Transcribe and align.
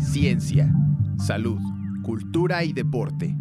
ciencia, 0.00 0.72
salud, 1.18 1.60
cultura 2.02 2.64
y 2.64 2.72
deporte. 2.72 3.34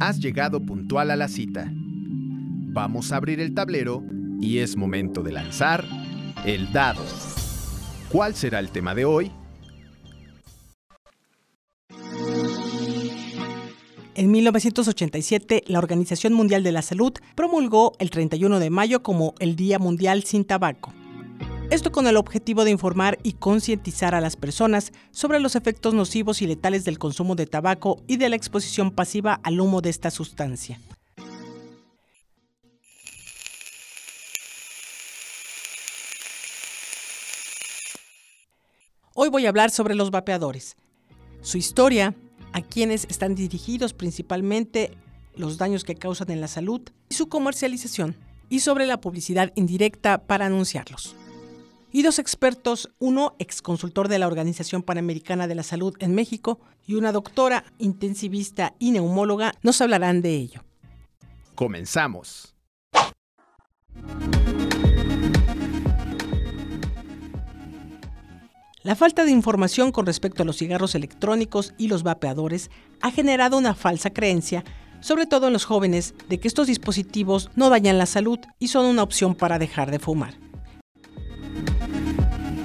Has 0.00 0.18
llegado 0.20 0.64
puntual 0.64 1.10
a 1.10 1.16
la 1.16 1.28
cita. 1.28 1.70
Vamos 1.72 3.12
a 3.12 3.16
abrir 3.16 3.40
el 3.40 3.54
tablero 3.54 4.02
y 4.40 4.58
es 4.58 4.76
momento 4.76 5.22
de 5.22 5.32
lanzar 5.32 5.84
el 6.44 6.72
dado. 6.72 7.02
¿Cuál 8.10 8.34
será 8.34 8.60
el 8.60 8.70
tema 8.70 8.94
de 8.94 9.04
hoy? 9.04 9.32
En 14.14 14.30
1987, 14.30 15.64
la 15.66 15.78
Organización 15.78 16.32
Mundial 16.32 16.62
de 16.62 16.72
la 16.72 16.80
Salud 16.80 17.12
promulgó 17.34 17.92
el 17.98 18.10
31 18.10 18.60
de 18.60 18.70
mayo 18.70 19.02
como 19.02 19.34
el 19.40 19.56
Día 19.56 19.78
Mundial 19.78 20.22
sin 20.24 20.46
Tabaco. 20.46 20.94
Esto 21.68 21.90
con 21.90 22.06
el 22.06 22.16
objetivo 22.16 22.64
de 22.64 22.70
informar 22.70 23.18
y 23.24 23.32
concientizar 23.32 24.14
a 24.14 24.20
las 24.20 24.36
personas 24.36 24.92
sobre 25.10 25.40
los 25.40 25.56
efectos 25.56 25.94
nocivos 25.94 26.40
y 26.40 26.46
letales 26.46 26.84
del 26.84 27.00
consumo 27.00 27.34
de 27.34 27.46
tabaco 27.46 28.00
y 28.06 28.18
de 28.18 28.28
la 28.28 28.36
exposición 28.36 28.92
pasiva 28.92 29.40
al 29.42 29.60
humo 29.60 29.80
de 29.80 29.90
esta 29.90 30.12
sustancia. 30.12 30.80
Hoy 39.14 39.28
voy 39.28 39.46
a 39.46 39.48
hablar 39.48 39.70
sobre 39.70 39.96
los 39.96 40.12
vapeadores, 40.12 40.76
su 41.40 41.58
historia, 41.58 42.14
a 42.52 42.62
quienes 42.62 43.06
están 43.06 43.34
dirigidos 43.34 43.92
principalmente, 43.92 44.92
los 45.34 45.58
daños 45.58 45.82
que 45.82 45.96
causan 45.96 46.30
en 46.30 46.40
la 46.40 46.48
salud 46.48 46.82
y 47.08 47.14
su 47.16 47.28
comercialización, 47.28 48.16
y 48.48 48.60
sobre 48.60 48.86
la 48.86 49.00
publicidad 49.00 49.52
indirecta 49.56 50.18
para 50.18 50.46
anunciarlos. 50.46 51.16
Y 51.92 52.02
dos 52.02 52.18
expertos, 52.18 52.90
uno 52.98 53.34
ex 53.38 53.62
consultor 53.62 54.08
de 54.08 54.18
la 54.18 54.26
Organización 54.26 54.82
Panamericana 54.82 55.46
de 55.46 55.54
la 55.54 55.62
Salud 55.62 55.94
en 56.00 56.14
México 56.14 56.60
y 56.86 56.94
una 56.94 57.12
doctora 57.12 57.64
intensivista 57.78 58.74
y 58.78 58.90
neumóloga, 58.90 59.54
nos 59.62 59.80
hablarán 59.80 60.20
de 60.20 60.34
ello. 60.34 60.64
Comenzamos. 61.54 62.54
La 68.86 68.94
falta 68.94 69.24
de 69.24 69.32
información 69.32 69.90
con 69.90 70.06
respecto 70.06 70.44
a 70.44 70.46
los 70.46 70.58
cigarros 70.58 70.94
electrónicos 70.94 71.74
y 71.76 71.88
los 71.88 72.04
vapeadores 72.04 72.70
ha 73.00 73.10
generado 73.10 73.58
una 73.58 73.74
falsa 73.74 74.10
creencia, 74.10 74.62
sobre 75.00 75.26
todo 75.26 75.48
en 75.48 75.52
los 75.52 75.64
jóvenes, 75.64 76.14
de 76.28 76.38
que 76.38 76.46
estos 76.46 76.68
dispositivos 76.68 77.50
no 77.56 77.68
dañan 77.68 77.98
la 77.98 78.06
salud 78.06 78.38
y 78.60 78.68
son 78.68 78.86
una 78.86 79.02
opción 79.02 79.34
para 79.34 79.58
dejar 79.58 79.90
de 79.90 79.98
fumar. 79.98 80.34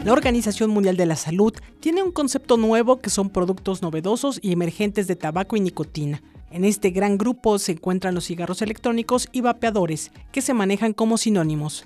La 0.03 0.13
Organización 0.13 0.71
Mundial 0.71 0.97
de 0.97 1.05
la 1.05 1.15
Salud 1.15 1.53
tiene 1.79 2.01
un 2.01 2.11
concepto 2.11 2.57
nuevo 2.57 3.01
que 3.01 3.11
son 3.11 3.29
productos 3.29 3.83
novedosos 3.83 4.39
y 4.41 4.51
emergentes 4.51 5.05
de 5.05 5.15
tabaco 5.15 5.55
y 5.55 5.59
nicotina. 5.59 6.23
En 6.49 6.65
este 6.65 6.89
gran 6.89 7.19
grupo 7.19 7.59
se 7.59 7.73
encuentran 7.73 8.15
los 8.15 8.25
cigarros 8.25 8.63
electrónicos 8.63 9.29
y 9.31 9.41
vapeadores, 9.41 10.11
que 10.31 10.41
se 10.41 10.55
manejan 10.55 10.93
como 10.93 11.19
sinónimos. 11.19 11.85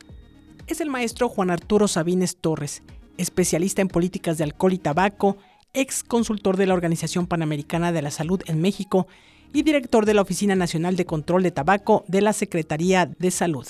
Es 0.66 0.80
el 0.80 0.90
maestro 0.90 1.28
Juan 1.28 1.52
Arturo 1.52 1.90
Sabines 1.90 2.38
Torres, 2.38 2.84
especialista 3.18 3.82
en 3.82 3.90
políticas 3.90 4.38
de 4.38 4.46
alcohol 4.46 4.72
y 4.72 4.78
tabaco, 4.78 5.36
ex 5.74 6.02
consultor 6.02 6.56
de 6.56 6.68
la 6.68 6.74
Organización 6.74 7.28
Panamericana 7.28 7.92
de 7.92 8.02
la 8.02 8.12
Salud 8.12 8.42
en 8.46 8.62
México 8.62 9.08
y 9.52 9.64
director 9.64 10.06
de 10.06 10.14
la 10.14 10.22
Oficina 10.22 10.56
Nacional 10.56 10.96
de 10.96 11.06
Control 11.06 11.44
de 11.44 11.52
Tabaco 11.52 12.06
de 12.08 12.22
la 12.22 12.32
Secretaría 12.32 13.08
de 13.08 13.30
Salud. 13.30 13.68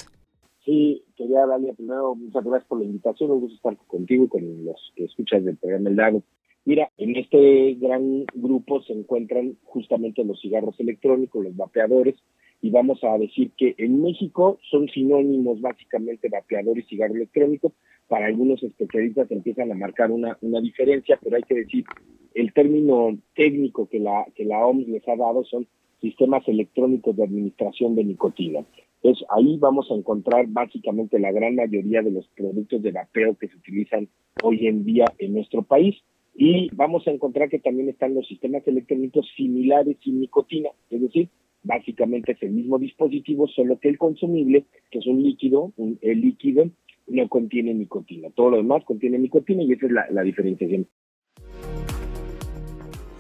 Sí, 0.66 1.04
quería 1.16 1.46
darle 1.46 1.74
primero 1.76 2.16
muchas 2.16 2.44
gracias 2.44 2.68
por 2.68 2.80
la 2.80 2.86
invitación, 2.86 3.30
un 3.30 3.42
gusto 3.42 3.56
estar 3.56 3.78
contigo 3.88 4.26
y 4.26 4.28
con 4.28 4.66
los 4.66 4.92
que 4.96 5.06
escuchas 5.06 5.46
del 5.46 5.58
programa 5.58 5.90
El 5.90 5.96
Lago. 5.96 6.24
Mira, 6.66 6.90
en 6.98 7.16
este 7.16 7.76
gran 7.76 8.26
grupo 8.34 8.82
se 8.82 8.94
encuentran 8.94 9.56
justamente 9.64 10.24
los 10.24 10.42
cigarros 10.42 10.80
electrónicos, 10.80 11.44
los 11.44 11.56
vapeadores, 11.56 12.16
y 12.62 12.72
vamos 12.72 13.04
a 13.04 13.16
decir 13.20 13.52
que 13.56 13.76
en 13.78 14.02
México 14.02 14.58
son 14.72 14.90
sinónimos 14.90 15.62
básicamente 15.62 16.30
vapeador 16.30 16.80
y 16.80 16.84
cigarro 16.84 17.14
electrónico, 17.14 17.74
para 18.08 18.26
algunos 18.26 18.64
especialistas 18.64 19.30
empiezan 19.30 19.72
a 19.72 19.76
marcar 19.76 20.10
una, 20.10 20.36
una 20.42 20.60
diferencia, 20.62 21.20
pero 21.22 21.36
hay 21.36 21.44
que 21.44 21.56
decir, 21.56 21.86
el 22.34 22.52
término 22.54 23.16
técnico 23.36 23.88
que 23.88 24.00
la, 24.00 24.26
que 24.36 24.46
la 24.46 24.66
OMS 24.66 24.88
les 24.88 25.08
ha 25.08 25.16
dado 25.16 25.44
son 25.44 25.68
sistemas 26.02 26.48
electrónicos 26.48 27.16
de 27.16 27.24
administración 27.24 27.96
de 27.96 28.04
nicotina. 28.04 28.66
Entonces, 29.06 29.28
ahí 29.30 29.58
vamos 29.58 29.86
a 29.92 29.94
encontrar 29.94 30.48
básicamente 30.48 31.20
la 31.20 31.32
gran 31.32 31.54
mayoría 31.54 32.02
de 32.02 32.10
los 32.10 32.28
productos 32.30 32.82
de 32.82 32.92
vapeo 32.92 33.38
que 33.38 33.48
se 33.48 33.56
utilizan 33.56 34.10
hoy 34.42 34.66
en 34.66 34.84
día 34.84 35.06
en 35.20 35.36
nuestro 35.36 35.62
país. 35.62 35.96
Y 36.34 36.70
vamos 36.74 37.08
a 37.08 37.12
encontrar 37.12 37.50
que 37.50 37.60
también 37.60 37.88
están 37.88 38.16
los 38.16 38.28
sistemas 38.28 38.68
electrónicos 38.68 39.28
similares 39.38 39.98
sin 40.04 40.22
nicotina, 40.22 40.70
es 40.90 41.02
decir, 41.02 41.30
básicamente 41.62 42.32
es 42.32 42.42
el 42.42 42.54
mismo 42.54 42.80
dispositivo, 42.80 43.48
solo 43.48 43.80
que 43.80 43.90
el 43.90 44.00
consumible, 44.00 44.66
que 44.90 44.98
es 44.98 45.06
un 45.06 45.22
líquido, 45.22 45.72
un, 45.78 46.00
el 46.02 46.22
líquido 46.22 46.72
no 47.06 47.30
contiene 47.30 47.76
nicotina. 47.76 48.32
Todo 48.32 48.50
lo 48.50 48.58
demás 48.58 48.84
contiene 48.86 49.20
nicotina 49.20 49.62
y 49.62 49.74
esa 49.74 49.86
es 49.86 49.92
la, 49.92 50.08
la 50.10 50.24
diferenciación. 50.24 50.88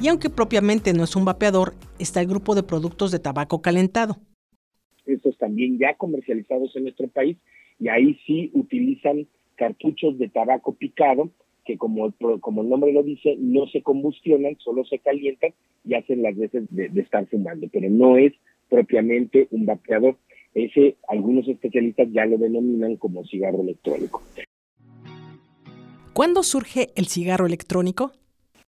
Y 0.01 0.07
aunque 0.07 0.31
propiamente 0.31 0.93
no 0.93 1.03
es 1.03 1.15
un 1.15 1.25
vapeador, 1.25 1.75
está 1.99 2.21
el 2.21 2.27
grupo 2.27 2.55
de 2.55 2.63
productos 2.63 3.11
de 3.11 3.19
tabaco 3.19 3.61
calentado. 3.61 4.17
Estos 5.05 5.37
también 5.37 5.77
ya 5.77 5.95
comercializados 5.95 6.75
en 6.75 6.83
nuestro 6.83 7.07
país 7.07 7.37
y 7.79 7.89
ahí 7.89 8.19
sí 8.25 8.51
utilizan 8.53 9.27
cartuchos 9.55 10.17
de 10.17 10.29
tabaco 10.29 10.73
picado 10.73 11.29
que 11.65 11.77
como, 11.77 12.13
como 12.41 12.61
el 12.61 12.69
nombre 12.69 12.93
lo 12.93 13.01
dice, 13.01 13.35
no 13.39 13.67
se 13.67 13.81
combustionan, 13.81 14.55
solo 14.59 14.85
se 14.85 14.99
calientan 14.99 15.51
y 15.83 15.95
hacen 15.95 16.21
las 16.21 16.37
veces 16.37 16.63
de, 16.69 16.89
de 16.89 17.01
estar 17.01 17.27
fumando, 17.27 17.67
pero 17.73 17.89
no 17.89 18.17
es 18.17 18.33
propiamente 18.69 19.47
un 19.51 19.65
vapeador. 19.65 20.15
Ese 20.53 20.95
algunos 21.07 21.47
especialistas 21.47 22.07
ya 22.11 22.25
lo 22.25 22.37
denominan 22.37 22.95
como 22.97 23.25
cigarro 23.25 23.61
electrónico. 23.61 24.21
¿Cuándo 26.13 26.43
surge 26.43 26.89
el 26.95 27.07
cigarro 27.07 27.45
electrónico? 27.45 28.13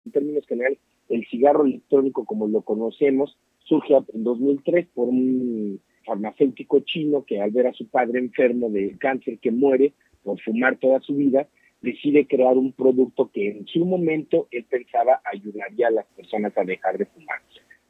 En 0.05 0.11
términos 0.11 0.47
generales, 0.47 0.79
el 1.09 1.27
cigarro 1.27 1.65
electrónico 1.65 2.25
como 2.25 2.47
lo 2.47 2.61
conocemos 2.61 3.37
surge 3.65 3.93
en 4.13 4.23
2003 4.23 4.87
por 4.93 5.09
un 5.09 5.79
farmacéutico 6.05 6.79
chino 6.81 7.23
que 7.25 7.41
al 7.41 7.51
ver 7.51 7.67
a 7.67 7.73
su 7.73 7.87
padre 7.87 8.19
enfermo 8.19 8.69
de 8.69 8.97
cáncer 8.97 9.39
que 9.39 9.51
muere 9.51 9.93
por 10.23 10.39
fumar 10.41 10.77
toda 10.77 10.99
su 11.01 11.15
vida, 11.15 11.47
decide 11.81 12.25
crear 12.25 12.57
un 12.57 12.71
producto 12.71 13.29
que 13.31 13.49
en 13.49 13.67
su 13.67 13.85
momento 13.85 14.47
él 14.51 14.65
pensaba 14.69 15.21
ayudaría 15.31 15.87
a 15.87 15.91
las 15.91 16.05
personas 16.07 16.57
a 16.57 16.63
dejar 16.63 16.97
de 16.97 17.05
fumar. 17.05 17.39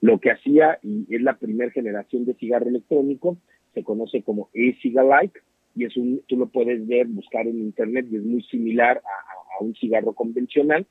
Lo 0.01 0.19
que 0.19 0.31
hacía, 0.31 0.79
y 0.83 1.05
es 1.13 1.21
la 1.21 1.37
primera 1.37 1.71
generación 1.71 2.25
de 2.25 2.33
cigarro 2.35 2.67
electrónico, 2.67 3.37
se 3.73 3.83
conoce 3.83 4.21
como 4.21 4.49
e-cigarette 4.53 5.41
y 5.75 5.85
es 5.85 5.95
un, 5.97 6.21
tú 6.27 6.37
lo 6.37 6.47
puedes 6.47 6.85
ver, 6.87 7.07
buscar 7.07 7.47
en 7.47 7.59
internet 7.59 8.07
y 8.09 8.17
es 8.17 8.23
muy 8.23 8.43
similar 8.43 8.97
a, 8.97 9.59
a 9.59 9.63
un 9.63 9.73
cigarro 9.75 10.13
convencional 10.13 10.85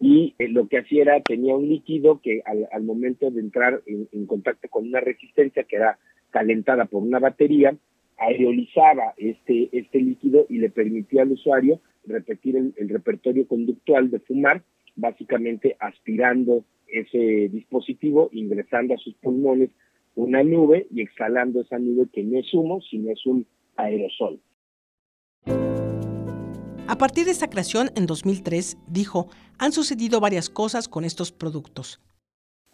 y 0.00 0.34
eh, 0.38 0.48
lo 0.48 0.68
que 0.68 0.78
hacía 0.78 1.02
era, 1.02 1.20
tenía 1.22 1.54
un 1.54 1.68
líquido 1.68 2.20
que 2.20 2.42
al, 2.44 2.68
al 2.72 2.82
momento 2.82 3.30
de 3.30 3.40
entrar 3.40 3.82
en, 3.86 4.08
en, 4.12 4.26
contacto 4.26 4.68
con 4.68 4.86
una 4.86 5.00
resistencia 5.00 5.64
que 5.64 5.76
era 5.76 5.98
calentada 6.34 6.86
por 6.86 7.00
una 7.04 7.20
batería, 7.20 7.76
aerolizaba 8.18 9.14
este, 9.16 9.68
este 9.70 10.00
líquido 10.00 10.46
y 10.48 10.58
le 10.58 10.68
permitía 10.68 11.22
al 11.22 11.30
usuario 11.30 11.80
repetir 12.04 12.56
el, 12.56 12.74
el 12.76 12.88
repertorio 12.88 13.46
conductual 13.46 14.10
de 14.10 14.18
fumar, 14.18 14.64
básicamente 14.96 15.76
aspirando 15.78 16.64
ese 16.88 17.48
dispositivo, 17.52 18.30
ingresando 18.32 18.94
a 18.94 18.98
sus 18.98 19.14
pulmones 19.14 19.70
una 20.16 20.42
nube 20.42 20.88
y 20.90 21.02
exhalando 21.02 21.60
esa 21.60 21.78
nube 21.78 22.08
que 22.12 22.24
no 22.24 22.40
es 22.40 22.52
humo, 22.52 22.80
sino 22.82 23.12
es 23.12 23.24
un 23.26 23.46
aerosol. 23.76 24.40
A 26.88 26.98
partir 26.98 27.26
de 27.26 27.30
esta 27.30 27.48
creación, 27.48 27.90
en 27.94 28.06
2003, 28.06 28.76
dijo, 28.88 29.28
han 29.58 29.70
sucedido 29.70 30.18
varias 30.18 30.50
cosas 30.50 30.88
con 30.88 31.04
estos 31.04 31.30
productos. 31.30 32.00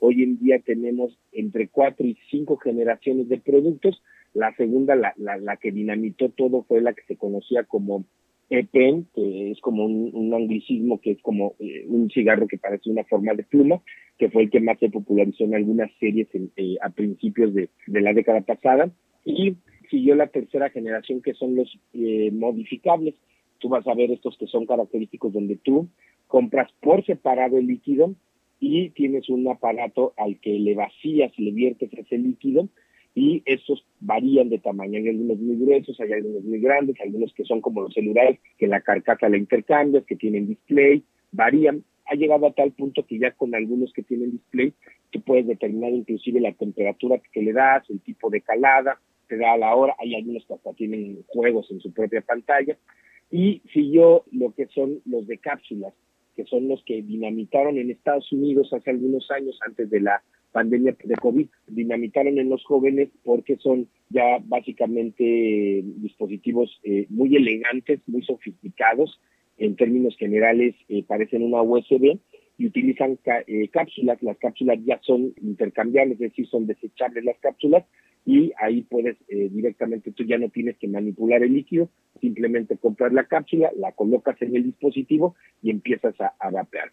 Hoy 0.00 0.22
en 0.22 0.38
día 0.38 0.58
tenemos 0.60 1.16
entre 1.30 1.68
cuatro 1.68 2.06
y 2.06 2.16
cinco 2.30 2.56
generaciones 2.56 3.28
de 3.28 3.38
productos. 3.38 4.02
La 4.32 4.54
segunda, 4.56 4.96
la, 4.96 5.12
la, 5.16 5.36
la 5.36 5.56
que 5.58 5.72
dinamitó 5.72 6.30
todo, 6.30 6.62
fue 6.62 6.80
la 6.80 6.94
que 6.94 7.02
se 7.06 7.16
conocía 7.16 7.64
como 7.64 8.04
EPEN, 8.48 9.06
que 9.14 9.52
es 9.52 9.60
como 9.60 9.84
un, 9.84 10.34
anglicismo, 10.34 11.00
que 11.00 11.12
es 11.12 11.22
como 11.22 11.54
eh, 11.60 11.84
un 11.86 12.10
cigarro 12.10 12.48
que 12.48 12.58
parece 12.58 12.90
una 12.90 13.04
forma 13.04 13.34
de 13.34 13.44
pluma, 13.44 13.82
que 14.18 14.30
fue 14.30 14.44
el 14.44 14.50
que 14.50 14.60
más 14.60 14.78
se 14.78 14.88
popularizó 14.88 15.44
en 15.44 15.54
algunas 15.54 15.90
series 16.00 16.28
eh, 16.34 16.76
a 16.80 16.88
principios 16.90 17.54
de, 17.54 17.68
de, 17.86 18.00
la 18.00 18.12
década 18.12 18.40
pasada. 18.40 18.90
Y 19.24 19.56
siguió 19.90 20.14
la 20.14 20.28
tercera 20.28 20.70
generación, 20.70 21.20
que 21.20 21.34
son 21.34 21.54
los 21.54 21.78
eh, 21.92 22.30
modificables. 22.32 23.14
Tú 23.58 23.68
vas 23.68 23.86
a 23.86 23.94
ver 23.94 24.10
estos 24.10 24.36
que 24.38 24.46
son 24.46 24.64
característicos 24.64 25.32
donde 25.32 25.56
tú 25.56 25.88
compras 26.26 26.70
por 26.80 27.04
separado 27.04 27.58
el 27.58 27.66
líquido 27.66 28.14
y 28.60 28.90
tienes 28.90 29.28
un 29.30 29.48
aparato 29.48 30.12
al 30.18 30.38
que 30.38 30.50
le 30.50 30.74
vacías, 30.74 31.32
le 31.38 31.50
viertes 31.50 31.90
ese 31.94 32.18
líquido 32.18 32.68
y 33.14 33.42
estos 33.46 33.84
varían 34.00 34.50
de 34.50 34.58
tamaño. 34.58 34.98
Hay 34.98 35.08
algunos 35.08 35.38
muy 35.38 35.56
gruesos, 35.56 35.98
hay 35.98 36.12
algunos 36.12 36.44
muy 36.44 36.60
grandes, 36.60 36.96
hay 37.00 37.08
algunos 37.08 37.32
que 37.32 37.44
son 37.44 37.60
como 37.60 37.80
los 37.82 37.94
celulares, 37.94 38.38
que 38.58 38.68
la 38.68 38.82
carcasa 38.82 39.28
la 39.28 39.38
intercambias, 39.38 40.04
que 40.04 40.14
tienen 40.14 40.46
display, 40.46 41.02
varían. 41.32 41.82
ha 42.04 42.14
llegado 42.14 42.46
a 42.46 42.52
tal 42.52 42.72
punto 42.72 43.06
que 43.06 43.18
ya 43.18 43.32
con 43.32 43.54
algunos 43.54 43.92
que 43.92 44.02
tienen 44.02 44.32
display, 44.32 44.74
tú 45.10 45.22
puedes 45.22 45.46
determinar 45.46 45.92
inclusive 45.92 46.40
la 46.40 46.52
temperatura 46.52 47.20
que 47.32 47.42
le 47.42 47.52
das, 47.52 47.88
el 47.88 48.00
tipo 48.00 48.30
de 48.30 48.42
calada, 48.42 49.00
te 49.26 49.36
da 49.36 49.56
la 49.56 49.74
hora, 49.74 49.94
hay 49.98 50.14
algunos 50.14 50.44
que 50.44 50.54
hasta 50.54 50.72
tienen 50.74 51.24
juegos 51.28 51.70
en 51.70 51.80
su 51.80 51.92
propia 51.92 52.20
pantalla, 52.20 52.76
y 53.30 53.62
siguió 53.72 54.24
lo 54.32 54.52
que 54.54 54.66
son 54.66 55.00
los 55.04 55.26
de 55.26 55.38
cápsulas, 55.38 55.94
que 56.40 56.48
son 56.48 56.68
los 56.68 56.82
que 56.84 57.02
dinamitaron 57.02 57.76
en 57.76 57.90
Estados 57.90 58.32
Unidos 58.32 58.72
hace 58.72 58.90
algunos 58.90 59.30
años, 59.30 59.58
antes 59.66 59.90
de 59.90 60.00
la 60.00 60.22
pandemia 60.52 60.96
de 61.04 61.14
COVID, 61.16 61.46
dinamitaron 61.68 62.38
en 62.38 62.48
los 62.48 62.64
jóvenes 62.64 63.10
porque 63.24 63.56
son 63.58 63.88
ya 64.08 64.38
básicamente 64.42 65.82
dispositivos 65.84 66.80
eh, 66.82 67.04
muy 67.10 67.36
elegantes, 67.36 68.00
muy 68.06 68.22
sofisticados, 68.22 69.20
en 69.58 69.76
términos 69.76 70.16
generales 70.16 70.74
eh, 70.88 71.04
parecen 71.06 71.42
una 71.42 71.60
USB 71.60 72.18
y 72.56 72.66
utilizan 72.66 73.18
eh, 73.46 73.68
cápsulas, 73.68 74.22
las 74.22 74.38
cápsulas 74.38 74.78
ya 74.86 74.98
son 75.02 75.34
intercambiables, 75.42 76.14
es 76.14 76.30
decir, 76.30 76.46
son 76.48 76.66
desechables 76.66 77.22
las 77.22 77.38
cápsulas 77.40 77.84
y 78.24 78.52
ahí 78.60 78.82
puedes 78.82 79.16
directamente, 79.28 80.12
tú 80.12 80.24
ya 80.24 80.38
no 80.38 80.48
tienes 80.50 80.76
que 80.78 80.88
manipular 80.88 81.42
el 81.42 81.54
líquido, 81.54 81.88
simplemente 82.20 82.76
compras 82.76 83.12
la 83.12 83.24
cápsula, 83.24 83.70
la 83.76 83.92
colocas 83.92 84.40
en 84.42 84.54
el 84.54 84.64
dispositivo 84.64 85.34
y 85.62 85.70
empiezas 85.70 86.14
a, 86.20 86.34
a 86.38 86.50
vapear. 86.50 86.92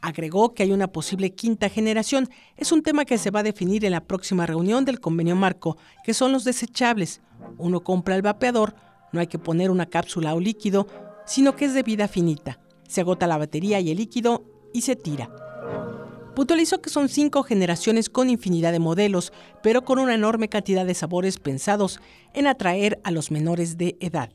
Agregó 0.00 0.52
que 0.52 0.64
hay 0.64 0.72
una 0.72 0.88
posible 0.88 1.30
quinta 1.30 1.68
generación. 1.68 2.28
Es 2.56 2.72
un 2.72 2.82
tema 2.82 3.04
que 3.04 3.18
se 3.18 3.30
va 3.30 3.40
a 3.40 3.44
definir 3.44 3.84
en 3.84 3.92
la 3.92 4.04
próxima 4.04 4.46
reunión 4.46 4.84
del 4.84 5.00
convenio 5.00 5.36
marco, 5.36 5.78
que 6.04 6.12
son 6.12 6.32
los 6.32 6.44
desechables. 6.44 7.22
Uno 7.56 7.80
compra 7.80 8.16
el 8.16 8.22
vapeador, 8.22 8.74
no 9.12 9.20
hay 9.20 9.28
que 9.28 9.38
poner 9.38 9.70
una 9.70 9.86
cápsula 9.86 10.34
o 10.34 10.40
líquido, 10.40 10.86
sino 11.24 11.54
que 11.54 11.66
es 11.66 11.74
de 11.74 11.84
vida 11.84 12.08
finita. 12.08 12.58
Se 12.92 13.00
agota 13.00 13.26
la 13.26 13.38
batería 13.38 13.80
y 13.80 13.90
el 13.90 13.96
líquido 13.96 14.44
y 14.74 14.82
se 14.82 14.96
tira. 14.96 15.30
Puntualizó 16.36 16.82
que 16.82 16.90
son 16.90 17.08
cinco 17.08 17.42
generaciones 17.42 18.10
con 18.10 18.28
infinidad 18.28 18.70
de 18.70 18.80
modelos, 18.80 19.32
pero 19.62 19.80
con 19.80 19.98
una 19.98 20.14
enorme 20.14 20.48
cantidad 20.48 20.84
de 20.84 20.92
sabores 20.92 21.38
pensados 21.38 22.02
en 22.34 22.46
atraer 22.46 22.98
a 23.02 23.10
los 23.10 23.30
menores 23.30 23.78
de 23.78 23.96
edad 24.00 24.30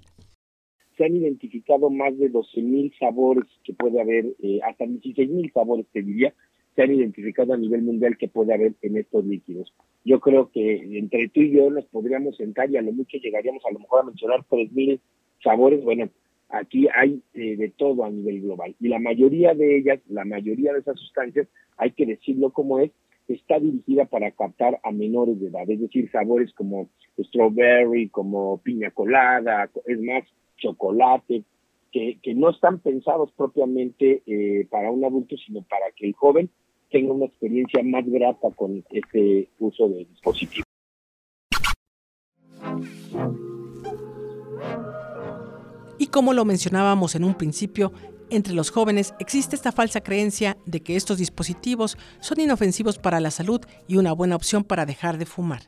se 0.98 1.06
han 1.06 1.16
identificado 1.16 1.92
más 1.92 2.18
de 2.18 2.32
12.000 2.32 2.98
sabores 2.98 3.46
que 3.64 3.76
puede 3.76 4.02
haber, 4.02 4.26
eh, 4.42 4.60
hasta 4.64 4.86
16.000 4.86 5.54
sabores 5.54 5.86
te 5.94 6.02
diría, 6.02 6.34
se 6.76 6.82
han 6.82 6.92
identificado 6.92 7.54
a 7.54 7.58
nivel 7.58 7.84
mundial 7.84 8.18
que 8.18 8.28
puede 8.28 8.56
haber 8.56 8.74
en 8.82 8.98
estos 8.98 9.24
líquidos. 9.24 9.72
Yo 10.04 10.20
creo 10.20 10.50
que 10.50 10.98
entre 10.98 11.30
tú 11.30 11.42
y 11.42 11.52
yo 11.52 11.70
nos 11.70 11.86
podríamos 11.86 12.36
sentar 12.38 12.72
y 12.72 12.78
a 12.78 12.82
lo 12.82 12.94
mucho 12.94 13.18
llegaríamos 13.18 13.64
a 13.70 13.74
lo 13.74 13.78
mejor 13.78 14.02
a 14.02 14.06
mencionar 14.06 14.40
3.000 14.50 15.00
sabores. 15.44 15.84
Bueno, 15.84 16.10
aquí 16.50 16.88
hay 16.94 17.22
eh, 17.34 17.58
de 17.58 17.70
todo 17.70 18.04
a 18.04 18.10
nivel 18.10 18.42
global 18.42 18.76
y 18.80 18.88
la 18.88 19.00
mayoría 19.00 19.54
de 19.54 19.78
ellas, 19.78 20.00
la 20.08 20.26
mayoría 20.26 20.74
de 20.74 20.80
esas 20.80 21.00
sustancias, 21.00 21.48
hay 21.78 21.92
que 21.92 22.06
decirlo 22.06 22.52
como 22.52 22.80
es, 22.80 22.92
está 23.28 23.60
dirigida 23.60 24.06
para 24.06 24.32
captar 24.32 24.80
a 24.84 24.92
menores 24.92 25.40
de 25.40 25.48
edad, 25.48 25.70
es 25.70 25.82
decir, 25.82 26.10
sabores 26.12 26.54
como 26.54 26.90
strawberry, 27.20 28.10
como 28.10 28.58
piña 28.60 28.92
colada, 28.92 29.70
es 29.86 30.02
más, 30.02 30.24
chocolate, 30.58 31.44
que, 31.92 32.34
no 32.36 32.50
están 32.50 32.80
pensados 32.80 33.32
propiamente 33.36 34.22
eh, 34.28 34.68
para 34.70 34.92
un 34.92 35.04
adulto, 35.04 35.36
sino 35.38 35.64
para 35.64 35.92
que 35.96 36.08
el 36.08 36.14
joven 36.14 36.50
tenga 36.92 37.14
una 37.14 37.26
experiencia 37.26 37.82
más 37.84 38.06
grata 38.06 38.50
con 38.56 38.84
este 38.92 39.50
uso 39.60 39.90
de 39.90 40.06
dispositivo. 40.06 40.64
Y 46.00 46.08
como 46.08 46.34
lo 46.34 46.46
mencionábamos 46.46 47.16
en 47.16 47.24
un 47.24 47.36
principio, 47.36 47.92
entre 48.30 48.54
los 48.54 48.70
jóvenes 48.70 49.16
existe 49.20 49.56
esta 49.56 49.72
falsa 49.72 50.02
creencia 50.02 50.58
de 50.66 50.82
que 50.82 50.96
estos 50.96 51.18
dispositivos 51.18 51.98
son 52.20 52.40
inofensivos 52.40 53.00
para 53.00 53.20
la 53.20 53.32
salud 53.32 53.62
y 53.88 53.98
una 53.98 54.14
buena 54.14 54.36
opción 54.36 54.64
para 54.64 54.86
dejar 54.86 55.18
de 55.18 55.26
fumar. 55.26 55.62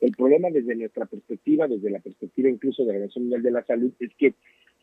El 0.00 0.12
problema 0.12 0.48
desde 0.50 0.76
nuestra 0.76 1.06
perspectiva, 1.06 1.66
desde 1.66 1.90
la 1.90 1.98
perspectiva 1.98 2.48
incluso 2.48 2.82
de 2.82 2.88
la 2.88 2.92
Organización 2.94 3.24
Mundial 3.24 3.42
de 3.42 3.50
la 3.50 3.64
Salud, 3.66 3.92
es 3.98 4.10
que 4.16 4.34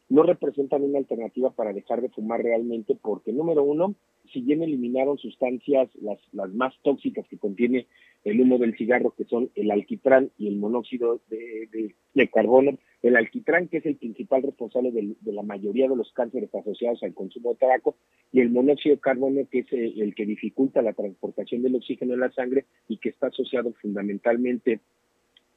no 0.09 0.23
representan 0.23 0.83
una 0.83 0.99
alternativa 0.99 1.51
para 1.51 1.73
dejar 1.73 2.01
de 2.01 2.09
fumar 2.09 2.41
realmente 2.41 2.95
porque, 3.01 3.33
número 3.33 3.63
uno, 3.63 3.95
si 4.31 4.41
bien 4.41 4.61
eliminaron 4.61 5.17
sustancias, 5.17 5.89
las, 6.01 6.19
las 6.31 6.53
más 6.53 6.73
tóxicas 6.83 7.27
que 7.27 7.37
contiene 7.37 7.87
el 8.23 8.41
humo 8.41 8.57
del 8.57 8.75
cigarro, 8.75 9.11
que 9.11 9.25
son 9.25 9.49
el 9.55 9.71
alquitrán 9.71 10.31
y 10.37 10.47
el 10.47 10.57
monóxido 10.57 11.21
de, 11.29 12.29
carbono, 12.33 12.77
el 13.03 13.15
alquitrán, 13.15 13.67
que 13.67 13.77
es 13.77 13.85
el 13.85 13.97
principal 13.97 14.43
responsable 14.43 14.91
de, 14.91 15.31
la 15.31 15.43
mayoría 15.43 15.87
de 15.87 15.95
los 15.95 16.11
cánceres 16.11 16.53
asociados 16.53 17.03
al 17.03 17.13
consumo 17.13 17.51
de 17.51 17.59
tabaco, 17.59 17.95
y 18.31 18.41
el 18.41 18.49
monóxido 18.49 18.95
de 18.95 19.01
carbono, 19.01 19.41
que 19.49 19.59
es 19.59 19.73
el, 19.73 20.01
el 20.01 20.15
que 20.15 20.25
dificulta 20.25 20.81
la 20.81 20.93
transportación 20.93 21.61
del 21.61 21.75
oxígeno 21.75 22.13
en 22.13 22.19
la 22.19 22.31
sangre 22.31 22.65
y 22.87 22.97
que 22.97 23.09
está 23.09 23.27
asociado 23.27 23.73
fundamentalmente 23.81 24.81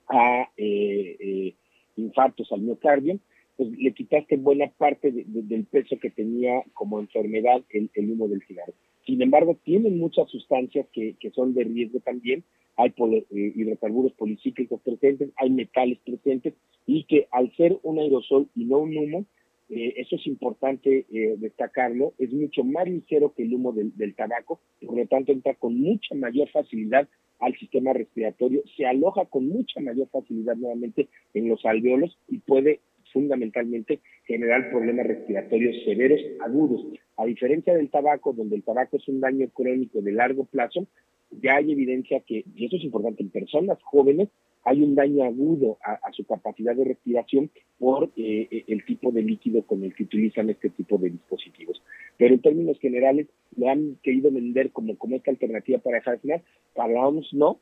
a 0.09 0.49
eh, 0.57 1.17
eh, 1.21 1.55
infartos 1.97 2.51
al 2.53 2.61
miocardio, 2.61 3.19
pues 3.59 3.71
le 3.77 3.93
quitaste 3.93 4.37
buena 4.37 4.71
parte 4.71 5.11
del 5.11 5.65
peso 5.65 5.99
que 5.99 6.11
tenía 6.11 6.63
como 6.75 7.01
enfermedad 7.01 7.61
el, 7.71 7.91
humo 8.09 8.29
del 8.29 8.41
cigarro. 8.47 8.73
Sin 9.05 9.21
embargo, 9.21 9.59
tienen 9.65 9.99
muchas 9.99 10.31
sustancias 10.31 10.87
que, 10.93 11.17
son 11.35 11.55
de 11.55 11.65
riesgo 11.65 11.99
también. 11.99 12.45
Hay 12.77 12.91
eh, 12.91 13.53
hidrocarburos 13.57 14.13
policíclicos 14.13 14.81
presentes, 14.83 15.31
hay 15.37 15.51
metales 15.51 15.99
presentes 16.05 16.55
y 16.87 17.03
que 17.05 17.27
al 17.33 17.53
ser 17.57 17.77
un 17.83 17.99
aerosol 17.99 18.49
y 18.55 18.65
no 18.65 18.79
un 18.79 18.97
humo, 18.97 19.25
eso 19.69 20.17
es 20.17 20.27
importante 20.27 21.05
destacarlo, 21.37 22.15
es 22.19 22.33
mucho 22.33 22.65
más 22.65 22.89
ligero 22.89 23.35
que 23.35 23.43
el 23.43 23.53
humo 23.53 23.73
del, 23.73 23.95
del, 23.99 24.15
tabaco, 24.15 24.61
por 24.81 24.97
lo 24.97 25.07
tanto 25.07 25.31
entra 25.31 25.55
con 25.57 25.79
mucha 25.79 26.15
mayor 26.15 26.49
facilidad 26.49 27.07
al 27.39 27.55
sistema 27.59 27.93
respiratorio, 27.93 28.63
se 28.77 28.87
aloja 28.87 29.27
con 29.27 29.47
mucha 29.47 29.81
mayor 29.81 30.09
facilidad 30.09 30.57
nuevamente 30.57 31.09
en 31.35 31.51
los 31.51 31.67
alveolos 31.67 32.17
y 32.29 32.39
puede 32.39 32.81
fundamentalmente 33.13 34.01
generar 34.25 34.71
problemas 34.71 35.07
respiratorios 35.07 35.85
severos 35.85 36.21
agudos. 36.41 36.87
A 37.17 37.27
diferencia 37.27 37.75
del 37.75 37.91
tabaco, 37.91 38.33
donde 38.33 38.57
el 38.57 38.63
tabaco 38.63 38.97
es 38.97 39.09
un 39.09 39.21
daño 39.21 39.49
crónico 39.49 40.01
de 40.01 40.13
largo 40.13 40.45
plazo, 40.45 40.87
ya 41.31 41.57
hay 41.57 41.73
evidencia 41.73 42.21
que, 42.21 42.45
y 42.55 42.67
eso 42.67 42.77
es 42.77 42.85
importante, 42.85 43.23
en 43.23 43.31
personas 43.31 43.79
jóvenes 43.83 44.29
hay 44.65 44.83
un 44.83 44.95
daño 44.95 45.25
agudo 45.25 45.79
a, 45.83 46.13
su 46.13 46.25
capacidad 46.25 46.75
de 46.75 46.85
respiración 46.85 47.51
por 47.79 48.11
eh, 48.17 48.49
eh, 48.51 48.65
el 48.69 48.85
tipo 48.85 49.11
de 49.13 49.23
líquido 49.23 49.63
con 49.63 49.83
el 49.83 49.95
que 49.95 50.03
utilizan 50.03 50.51
este 50.51 50.69
tipo 50.71 50.99
de 50.99 51.11
dispositivos. 51.11 51.83
Pero 52.19 52.35
en 52.35 52.43
términos 52.43 52.79
generales, 52.79 53.29
lo 53.57 53.71
han 53.71 53.97
querido 54.03 54.31
vender 54.31 54.71
como, 54.73 54.99
como 54.99 55.17
esta 55.17 55.31
alternativa 55.31 55.79
para 55.79 55.99
dejar 55.99 56.21
de 56.21 56.43
para 56.75 56.93
nosotros 56.93 57.33
no. 57.33 57.61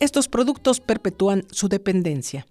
Estos 0.00 0.28
productos 0.28 0.80
perpetúan 0.80 1.42
su 1.50 1.68
dependencia. 1.68 2.46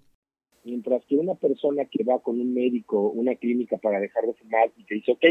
Mientras 0.64 1.02
que 1.06 1.16
una 1.16 1.34
persona 1.34 1.86
que 1.86 2.04
va 2.04 2.20
con 2.20 2.38
un 2.38 2.52
médico, 2.52 3.08
una 3.08 3.34
clínica 3.36 3.78
para 3.78 4.00
dejar 4.00 4.26
de 4.26 4.34
fumar 4.34 4.70
y 4.76 4.84
te 4.84 4.96
dice, 4.96 5.12
ok, 5.12 5.24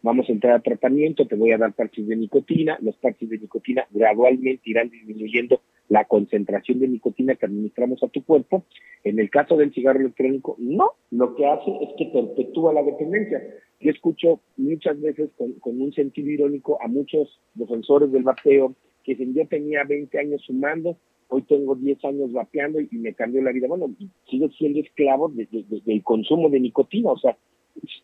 vamos 0.00 0.28
a 0.28 0.32
entrar 0.32 0.54
a 0.54 0.60
tratamiento, 0.60 1.26
te 1.26 1.34
voy 1.34 1.50
a 1.50 1.58
dar 1.58 1.72
parches 1.72 2.06
de 2.06 2.14
nicotina, 2.14 2.78
los 2.82 2.96
parches 2.98 3.28
de 3.28 3.38
nicotina 3.38 3.84
gradualmente 3.90 4.62
irán 4.70 4.90
disminuyendo 4.90 5.60
la 5.88 6.04
concentración 6.04 6.78
de 6.78 6.86
nicotina 6.86 7.34
que 7.34 7.46
administramos 7.46 8.00
a 8.04 8.08
tu 8.08 8.22
cuerpo. 8.24 8.62
En 9.02 9.18
el 9.18 9.28
caso 9.28 9.56
del 9.56 9.74
cigarro 9.74 9.98
electrónico, 9.98 10.54
no, 10.60 10.92
lo 11.10 11.34
que 11.34 11.46
hace 11.46 11.68
es 11.82 11.88
que 11.98 12.06
perpetúa 12.06 12.74
la 12.74 12.84
dependencia. 12.84 13.42
Yo 13.80 13.90
escucho 13.90 14.40
muchas 14.56 15.00
veces 15.00 15.30
con, 15.36 15.80
un 15.80 15.92
sentido 15.92 16.30
irónico 16.30 16.80
a 16.80 16.86
muchos 16.86 17.40
defensores 17.54 18.12
del 18.12 18.22
vapeo 18.22 18.76
que 19.02 19.16
dicen, 19.16 19.34
yo 19.34 19.48
tenía 19.48 19.82
20 19.82 20.16
años 20.16 20.44
fumando, 20.46 20.96
hoy 21.28 21.42
tengo 21.42 21.74
10 21.74 22.04
años 22.04 22.32
vapeando 22.32 22.80
y 22.80 22.88
me 22.92 23.14
cambió 23.14 23.42
la 23.42 23.52
vida. 23.52 23.68
Bueno, 23.68 23.94
sigo 24.30 24.48
siendo 24.50 24.80
esclavo 24.80 25.28
del 25.28 26.02
consumo 26.02 26.48
de 26.48 26.60
nicotina, 26.60 27.12
o 27.12 27.18
sea, 27.18 27.36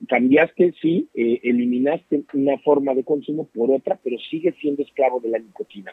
cambiaste, 0.09 0.75
sí, 0.81 1.09
eh, 1.15 1.41
eliminaste 1.43 2.25
una 2.35 2.59
forma 2.59 2.95
de 2.95 3.05
consumo 3.05 3.49
por 3.55 3.71
otra, 3.71 3.99
pero 4.03 4.19
sigues 4.31 4.55
siendo 4.61 4.83
esclavo 4.83 5.21
de 5.21 5.29
la 5.29 5.39
nicotina. 5.39 5.93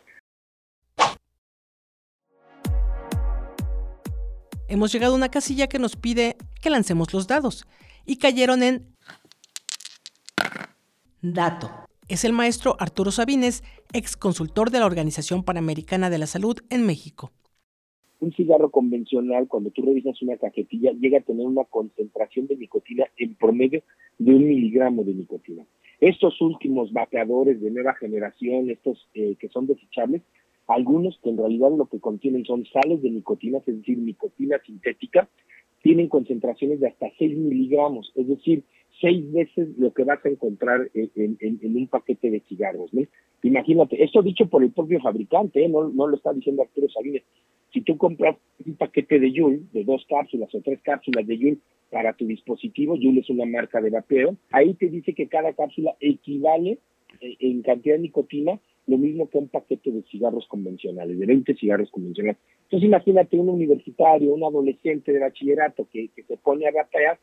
Hemos 4.67 4.91
llegado 4.91 5.13
a 5.13 5.17
una 5.17 5.31
casilla 5.31 5.67
que 5.67 5.79
nos 5.79 5.95
pide 5.95 6.36
que 6.62 6.69
lancemos 6.69 7.12
los 7.12 7.25
dados 7.27 7.65
y 8.05 8.17
cayeron 8.17 8.62
en 8.62 8.86
dato. 11.21 11.69
Es 12.09 12.25
el 12.25 12.33
maestro 12.33 12.75
Arturo 12.79 13.11
Sabines, 13.11 13.63
ex 13.93 14.17
consultor 14.17 14.71
de 14.71 14.79
la 14.79 14.87
Organización 14.87 15.43
Panamericana 15.43 16.09
de 16.09 16.17
la 16.17 16.25
Salud 16.25 16.57
en 16.71 16.85
México 16.85 17.31
un 18.21 18.33
cigarro 18.33 18.69
convencional, 18.69 19.47
cuando 19.47 19.71
tú 19.71 19.81
revisas 19.81 20.21
una 20.21 20.37
cajetilla, 20.37 20.91
llega 20.91 21.19
a 21.19 21.21
tener 21.21 21.45
una 21.45 21.63
concentración 21.63 22.47
de 22.47 22.57
nicotina 22.57 23.05
en 23.17 23.35
promedio 23.35 23.81
de 24.17 24.35
un 24.35 24.45
miligramo 24.47 25.03
de 25.03 25.13
nicotina. 25.13 25.65
Estos 26.01 26.41
últimos 26.41 26.91
vapeadores 26.91 27.61
de 27.61 27.71
nueva 27.71 27.93
generación, 27.93 28.69
estos 28.69 29.07
eh, 29.13 29.35
que 29.39 29.47
son 29.49 29.67
desechables, 29.67 30.21
algunos 30.67 31.17
que 31.23 31.29
en 31.29 31.37
realidad 31.37 31.71
lo 31.75 31.85
que 31.85 31.99
contienen 31.99 32.45
son 32.45 32.65
sales 32.65 33.01
de 33.01 33.09
nicotina, 33.09 33.59
es 33.59 33.65
decir, 33.65 33.97
nicotina 33.97 34.59
sintética, 34.65 35.29
tienen 35.81 36.09
concentraciones 36.09 36.81
de 36.81 36.89
hasta 36.89 37.09
6 37.17 37.37
miligramos, 37.37 38.11
es 38.15 38.27
decir, 38.27 38.63
seis 38.99 39.31
veces 39.31 39.69
lo 39.77 39.93
que 39.93 40.03
vas 40.03 40.23
a 40.25 40.29
encontrar 40.29 40.89
en, 40.93 41.75
un 41.75 41.87
paquete 41.87 42.29
de 42.29 42.41
cigarros. 42.41 42.93
¿no? 42.93 43.03
Imagínate, 43.43 44.03
esto 44.03 44.21
dicho 44.21 44.47
por 44.47 44.63
el 44.63 44.71
propio 44.71 44.99
fabricante, 44.99 45.63
¿eh? 45.63 45.69
no, 45.69 45.89
lo 45.89 46.15
está 46.15 46.33
diciendo 46.33 46.61
Arturo 46.61 46.89
Sabines. 46.89 47.23
Si 47.71 47.81
tú 47.81 47.97
compras 47.97 48.35
un 48.65 48.75
paquete 48.75 49.19
de 49.19 49.31
Yule, 49.31 49.61
de 49.73 49.83
dos 49.83 50.05
cápsulas 50.09 50.53
o 50.53 50.61
tres 50.61 50.79
cápsulas 50.81 51.25
de 51.27 51.37
Yule 51.37 51.57
para 51.91 52.13
tu 52.13 52.25
dispositivo, 52.25 52.95
Yule 52.95 53.21
es 53.21 53.29
una 53.29 53.45
marca 53.45 53.79
de 53.81 53.91
vapeo, 53.91 54.35
ahí 54.51 54.73
te 54.73 54.89
dice 54.89 55.13
que 55.13 55.27
cada 55.27 55.53
cápsula 55.53 55.95
equivale 55.99 56.79
eh, 57.21 57.35
en 57.39 57.61
cantidad 57.61 57.95
de 57.95 58.01
nicotina 58.01 58.59
lo 58.89 58.97
mismo 58.97 59.29
que 59.29 59.37
un 59.37 59.49
paquete 59.49 59.91
de 59.91 60.01
cigarros 60.03 60.47
convencionales, 60.47 61.17
de 61.17 61.25
20 61.25 61.53
cigarros 61.55 61.91
convencionales. 61.91 62.41
Entonces 62.63 62.87
imagínate 62.87 63.37
un 63.37 63.49
universitario, 63.49 64.33
un 64.33 64.43
adolescente 64.43 65.13
de 65.13 65.19
bachillerato 65.19 65.87
que, 65.91 66.09
se 66.15 66.37
pone 66.37 66.67
a 66.67 66.71
vapear, 66.71 67.19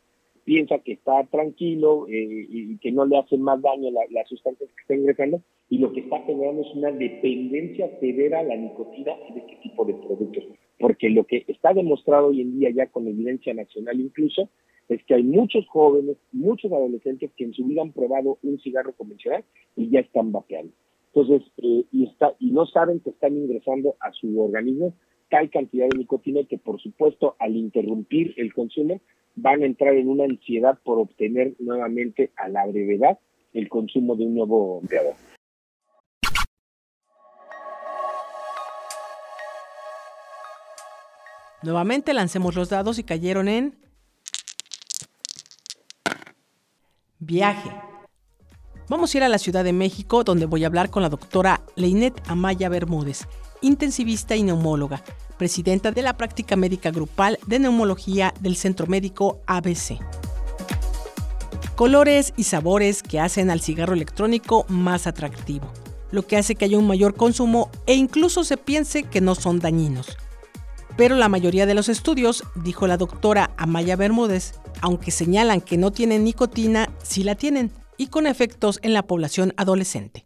piensa 0.47 0.79
que 0.79 0.93
está 0.93 1.25
tranquilo 1.25 2.07
eh, 2.09 2.47
y 2.49 2.79
que 2.79 2.93
no 2.93 3.05
le 3.05 3.19
hace 3.19 3.37
más 3.37 3.61
daño 3.61 3.91
las 3.91 4.11
la 4.13 4.25
sustancias 4.27 4.71
que 4.71 4.81
está 4.81 4.95
ingresando 4.95 5.43
y 5.69 5.79
lo 5.79 5.93
que 5.93 6.01
está 6.01 6.23
generando 6.23 6.63
es 6.63 6.73
una 6.75 6.93
dependencia 6.93 7.91
severa 7.99 8.39
a 8.39 8.45
la 8.45 8.57
nicotina 8.57 9.13
de 9.35 9.41
este 9.41 9.57
tipo 9.57 9.85
de 9.85 9.95
productos. 9.95 10.45
Porque 10.79 11.11
lo 11.11 11.25
que 11.25 11.45
está 11.49 11.75
demostrado 11.75 12.29
hoy 12.29 12.43
en 12.43 12.61
día 12.61 12.71
ya 12.71 12.87
con 12.87 13.09
evidencia 13.09 13.53
nacional 13.55 14.01
incluso 14.01 14.49
es 14.89 15.03
que 15.05 15.15
hay 15.15 15.25
muchos 15.25 15.67
jóvenes, 15.67 16.17
muchos 16.31 16.71
adolescentes 16.71 17.33
que 17.37 17.43
en 17.43 17.53
su 17.53 17.65
vida 17.65 17.83
han 17.83 17.91
probado 17.91 18.39
un 18.45 18.61
cigarro 18.61 18.93
convencional 18.93 19.45
y 19.75 19.91
ya 19.91 19.99
están 19.99 20.31
vapeando. 20.31 20.73
Entonces, 21.13 21.43
eh, 21.57 21.85
y, 21.91 22.05
está, 22.05 22.37
y 22.39 22.53
no 22.53 22.67
saben 22.67 23.01
que 23.01 23.11
están 23.11 23.37
ingresando 23.37 23.97
a 23.99 24.13
su 24.13 24.41
organismo 24.41 24.95
tal 25.29 25.51
cantidad 25.51 25.89
de 25.89 25.99
nicotina 25.99 26.45
que, 26.45 26.59
por 26.59 26.81
supuesto, 26.81 27.35
al 27.41 27.57
interrumpir 27.57 28.35
el 28.37 28.55
consumo, 28.55 29.01
van 29.37 29.63
a 29.63 29.67
entrar 29.67 29.95
en 29.95 30.09
una 30.09 30.25
ansiedad 30.25 30.79
por 30.83 30.99
obtener 30.99 31.55
nuevamente 31.59 32.33
a 32.37 32.49
la 32.49 32.67
brevedad 32.67 33.19
el 33.53 33.69
consumo 33.69 34.17
de 34.17 34.27
un 34.27 34.35
nuevo 34.35 34.81
empleador. 34.83 35.15
Nuevamente 41.63 42.15
lancemos 42.15 42.55
los 42.55 42.69
dados 42.69 42.99
y 42.99 43.05
cayeron 43.05 43.49
en 43.49 43.75
viaje. 47.19 47.71
Vamos 48.89 49.13
a 49.13 49.19
ir 49.19 49.25
a 49.25 49.29
la 49.29 49.39
Ciudad 49.39 49.65
de 49.65 49.73
México, 49.73 50.23
donde 50.23 50.47
voy 50.47 50.63
a 50.63 50.69
hablar 50.69 50.91
con 50.91 51.03
la 51.03 51.09
doctora 51.09 51.63
Leinet 51.75 52.15
Amaya 52.29 52.69
Bermúdez, 52.69 53.27
intensivista 53.67 54.37
y 54.37 54.45
neumóloga, 54.45 55.03
presidenta 55.39 55.91
de 55.91 56.03
la 56.03 56.17
práctica 56.17 56.57
médica 56.57 56.91
grupal 56.91 57.39
de 57.47 57.59
neumología 57.59 58.33
del 58.41 58.57
Centro 58.57 58.87
Médico 58.87 59.41
ABC. 59.47 59.99
Colores 61.75 62.33
y 62.37 62.45
sabores 62.45 63.03
que 63.03 63.21
hacen 63.21 63.51
al 63.51 63.61
cigarro 63.61 63.95
electrónico 63.95 64.65
más 64.69 65.07
atractivo, 65.07 65.71
lo 66.11 66.27
que 66.27 66.37
hace 66.37 66.55
que 66.55 66.65
haya 66.65 66.79
un 66.79 66.87
mayor 66.87 67.15
consumo 67.15 67.71
e 67.87 67.95
incluso 67.95 68.45
se 68.45 68.57
piense 68.57 69.03
que 69.03 69.21
no 69.21 69.35
son 69.35 69.59
dañinos. 69.59 70.17
Pero 70.97 71.17
la 71.17 71.29
mayoría 71.29 71.67
de 71.67 71.75
los 71.75 71.89
estudios, 71.89 72.45
dijo 72.55 72.87
la 72.87 72.97
doctora 72.97 73.51
Amaya 73.59 73.97
Bermúdez, 73.97 74.55
aunque 74.81 75.11
señalan 75.11 75.61
que 75.61 75.77
no 75.77 75.91
tienen 75.91 76.25
nicotina, 76.25 76.89
sí 77.03 77.25
la 77.25 77.35
tienen 77.35 77.73
y 77.99 78.07
con 78.07 78.27
efectos 78.27 78.79
en 78.83 78.95
la 78.95 79.03
población 79.03 79.53
adolescente. 79.57 80.26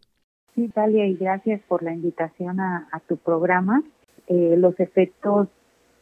Sí, 0.55 0.67
Talia, 0.69 1.05
y 1.05 1.15
gracias 1.15 1.61
por 1.67 1.83
la 1.83 1.93
invitación 1.93 2.59
a, 2.59 3.01
tu 3.07 3.17
programa. 3.17 3.83
Eh, 4.27 4.55
los 4.57 4.79
efectos 4.79 5.47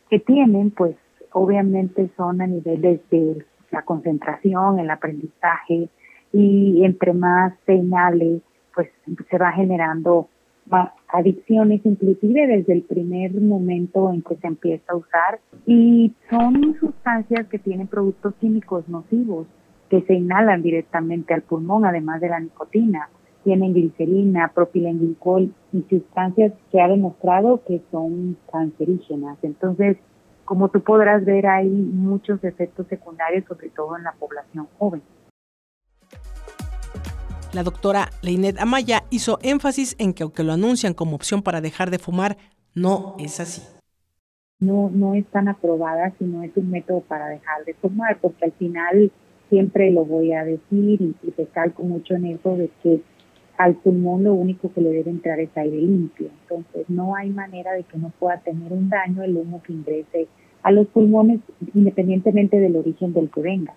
que 0.10 0.20
tienen, 0.20 0.72
pues 0.72 0.96
obviamente 1.32 2.10
son 2.18 2.42
a 2.42 2.48
niveles 2.48 3.00
de 3.10 3.46
la 3.72 3.84
concentración, 3.84 4.80
el 4.80 4.90
aprendizaje, 4.90 5.90
y 6.34 6.84
entre 6.84 7.14
más 7.14 7.54
señales, 7.66 8.42
pues 8.74 8.90
se 9.30 9.38
va 9.38 9.52
generando 9.52 10.28
adicciones, 11.08 11.82
inclusive 11.84 12.48
desde 12.48 12.74
el 12.74 12.84
primer 12.84 13.34
momento 13.34 14.12
en 14.12 14.22
que 14.22 14.36
se 14.36 14.48
empieza 14.48 14.94
a 14.94 14.96
usar. 14.96 15.40
Y 15.66 16.14
son 16.30 16.76
sustancias 16.80 17.48
que 17.48 17.60
tienen 17.60 17.88
productos 17.88 18.36
químicos 18.36 18.88
nocivos 18.88 19.48
que 19.90 20.02
se 20.04 20.14
inhalan 20.14 20.62
directamente 20.62 21.34
al 21.34 21.42
pulmón, 21.42 21.86
además 21.86 22.22
de 22.22 22.30
la 22.30 22.40
nicotina. 22.40 23.10
Tienen 23.50 23.74
glicerina, 23.74 24.52
propilenglicol 24.54 25.52
y 25.74 25.82
sustancias 25.90 26.54
que 26.72 26.80
ha 26.80 26.88
demostrado 26.88 27.64
que 27.68 27.82
son 27.90 28.38
cancerígenas. 28.52 29.40
Entonces, 29.42 29.98
como 30.46 30.70
tú 30.70 30.84
podrás 30.84 31.26
ver, 31.26 31.48
hay 31.48 31.68
muchos 31.68 32.44
efectos 32.44 32.86
secundarios, 32.90 33.46
sobre 33.48 33.70
todo 33.70 33.98
en 33.98 34.04
la 34.04 34.12
población 34.12 34.68
joven. 34.78 35.02
La 37.52 37.64
doctora 37.64 38.10
Leinet 38.22 38.60
Amaya 38.60 39.06
hizo 39.10 39.40
énfasis 39.42 39.96
en 39.98 40.14
que 40.14 40.22
aunque 40.22 40.44
lo 40.44 40.54
anuncian 40.54 40.94
como 40.94 41.16
opción 41.16 41.42
para 41.42 41.60
dejar 41.60 41.90
de 41.90 41.98
fumar, 41.98 42.38
no 42.76 43.16
es 43.18 43.40
así. 43.40 43.64
No, 44.60 44.92
no 44.94 45.16
están 45.16 45.48
aprobadas 45.48 46.14
y 46.20 46.26
no 46.26 46.44
es 46.44 46.56
un 46.56 46.70
método 46.70 47.02
para 47.02 47.30
dejar 47.30 47.66
de 47.66 47.74
fumar, 47.74 48.20
porque 48.22 48.46
al 48.46 48.52
final 48.52 49.12
siempre 49.50 49.90
lo 49.90 50.06
voy 50.06 50.34
a 50.34 50.44
decir 50.44 51.02
y, 51.02 51.16
y 51.24 51.32
recalco 51.36 51.82
mucho 51.82 52.14
en 52.14 52.28
eso 52.28 52.56
de 52.56 52.70
que 52.84 53.02
al 53.60 53.76
pulmón 53.76 54.24
lo 54.24 54.34
único 54.34 54.72
que 54.72 54.80
le 54.80 54.90
debe 54.90 55.12
entrar 55.12 55.38
es 55.42 55.50
aire 55.58 55.76
limpio. 55.76 56.30
Entonces 56.44 56.90
no 56.90 57.14
hay 57.14 57.30
manera 57.30 57.74
de 57.74 57.84
que 57.84 57.98
no 57.98 58.10
pueda 58.18 58.40
tener 58.40 58.72
un 58.72 58.90
daño 58.90 59.22
el 59.22 59.36
humo 59.36 59.62
que 59.62 59.74
ingrese 59.74 60.30
a 60.64 60.72
los 60.72 60.88
pulmones 60.88 61.42
independientemente 61.74 62.58
del 62.58 62.78
origen 62.78 63.14
del 63.14 63.30
que 63.30 63.42
venga. 63.42 63.76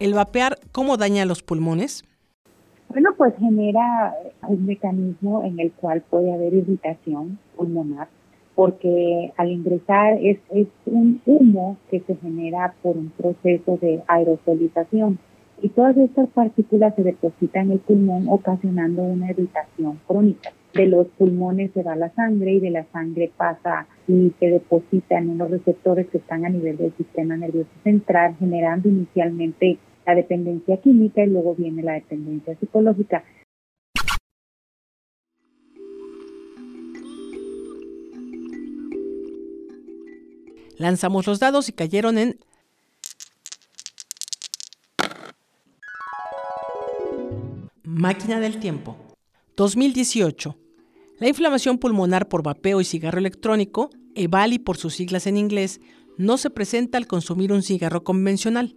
¿El 0.00 0.14
vapear 0.14 0.58
cómo 0.72 0.96
daña 0.96 1.24
los 1.24 1.44
pulmones? 1.44 2.04
Bueno, 2.88 3.10
pues 3.16 3.32
genera 3.38 4.12
un 4.48 4.66
mecanismo 4.66 5.44
en 5.44 5.60
el 5.60 5.70
cual 5.70 6.02
puede 6.02 6.32
haber 6.32 6.52
irritación 6.52 7.38
pulmonar, 7.56 8.08
porque 8.54 9.32
al 9.36 9.50
ingresar 9.50 10.18
es, 10.20 10.38
es 10.50 10.68
un 10.86 11.20
humo 11.26 11.76
que 11.90 12.00
se 12.00 12.16
genera 12.16 12.74
por 12.82 12.96
un 12.96 13.10
proceso 13.10 13.76
de 13.80 14.02
aerosolización 14.06 15.18
y 15.62 15.68
todas 15.70 15.96
estas 15.96 16.28
partículas 16.30 16.94
se 16.94 17.02
depositan 17.02 17.66
en 17.66 17.72
el 17.72 17.78
pulmón 17.78 18.26
ocasionando 18.28 19.02
una 19.02 19.30
irritación 19.30 19.98
crónica. 20.06 20.52
De 20.74 20.86
los 20.86 21.06
pulmones 21.06 21.70
se 21.72 21.82
va 21.82 21.94
la 21.94 22.10
sangre 22.10 22.54
y 22.54 22.60
de 22.60 22.70
la 22.70 22.84
sangre 22.92 23.30
pasa 23.36 23.86
y 24.08 24.32
se 24.40 24.46
deposita 24.46 25.18
en 25.18 25.30
unos 25.30 25.50
receptores 25.50 26.08
que 26.08 26.18
están 26.18 26.44
a 26.44 26.48
nivel 26.48 26.76
del 26.76 26.92
sistema 26.96 27.36
nervioso 27.36 27.70
central, 27.84 28.34
generando 28.38 28.88
inicialmente 28.88 29.78
la 30.04 30.16
dependencia 30.16 30.76
química 30.78 31.22
y 31.22 31.30
luego 31.30 31.54
viene 31.54 31.82
la 31.82 31.94
dependencia 31.94 32.56
psicológica. 32.56 33.22
Lanzamos 40.76 41.26
los 41.26 41.38
dados 41.38 41.68
y 41.68 41.72
cayeron 41.72 42.18
en 42.18 42.38
Máquina 47.82 48.40
del 48.40 48.58
tiempo. 48.58 48.96
2018. 49.56 50.56
La 51.20 51.28
inflamación 51.28 51.78
pulmonar 51.78 52.28
por 52.28 52.42
vapeo 52.42 52.80
y 52.80 52.84
cigarro 52.84 53.18
electrónico, 53.18 53.90
EVALI 54.16 54.58
por 54.58 54.76
sus 54.76 54.94
siglas 54.94 55.26
en 55.26 55.36
inglés, 55.36 55.80
no 56.16 56.36
se 56.36 56.50
presenta 56.50 56.98
al 56.98 57.06
consumir 57.06 57.52
un 57.52 57.62
cigarro 57.62 58.02
convencional 58.02 58.76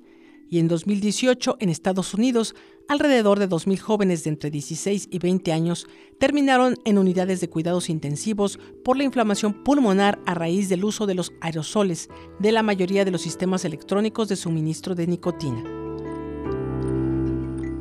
y 0.49 0.59
en 0.59 0.67
2018 0.67 1.57
en 1.59 1.69
Estados 1.69 2.13
Unidos 2.13 2.55
alrededor 2.87 3.39
de 3.39 3.49
2.000 3.49 3.79
jóvenes 3.79 4.23
de 4.23 4.29
entre 4.29 4.49
16 4.49 5.09
y 5.11 5.19
20 5.19 5.51
años 5.51 5.87
terminaron 6.19 6.75
en 6.85 6.97
unidades 6.97 7.41
de 7.41 7.49
cuidados 7.49 7.89
intensivos 7.89 8.59
por 8.83 8.97
la 8.97 9.03
inflamación 9.03 9.63
pulmonar 9.63 10.19
a 10.25 10.33
raíz 10.33 10.69
del 10.69 10.85
uso 10.85 11.05
de 11.05 11.15
los 11.15 11.33
aerosoles 11.41 12.09
de 12.39 12.51
la 12.51 12.63
mayoría 12.63 13.05
de 13.05 13.11
los 13.11 13.21
sistemas 13.21 13.65
electrónicos 13.65 14.29
de 14.29 14.35
suministro 14.35 14.95
de 14.95 15.07
nicotina. 15.07 15.63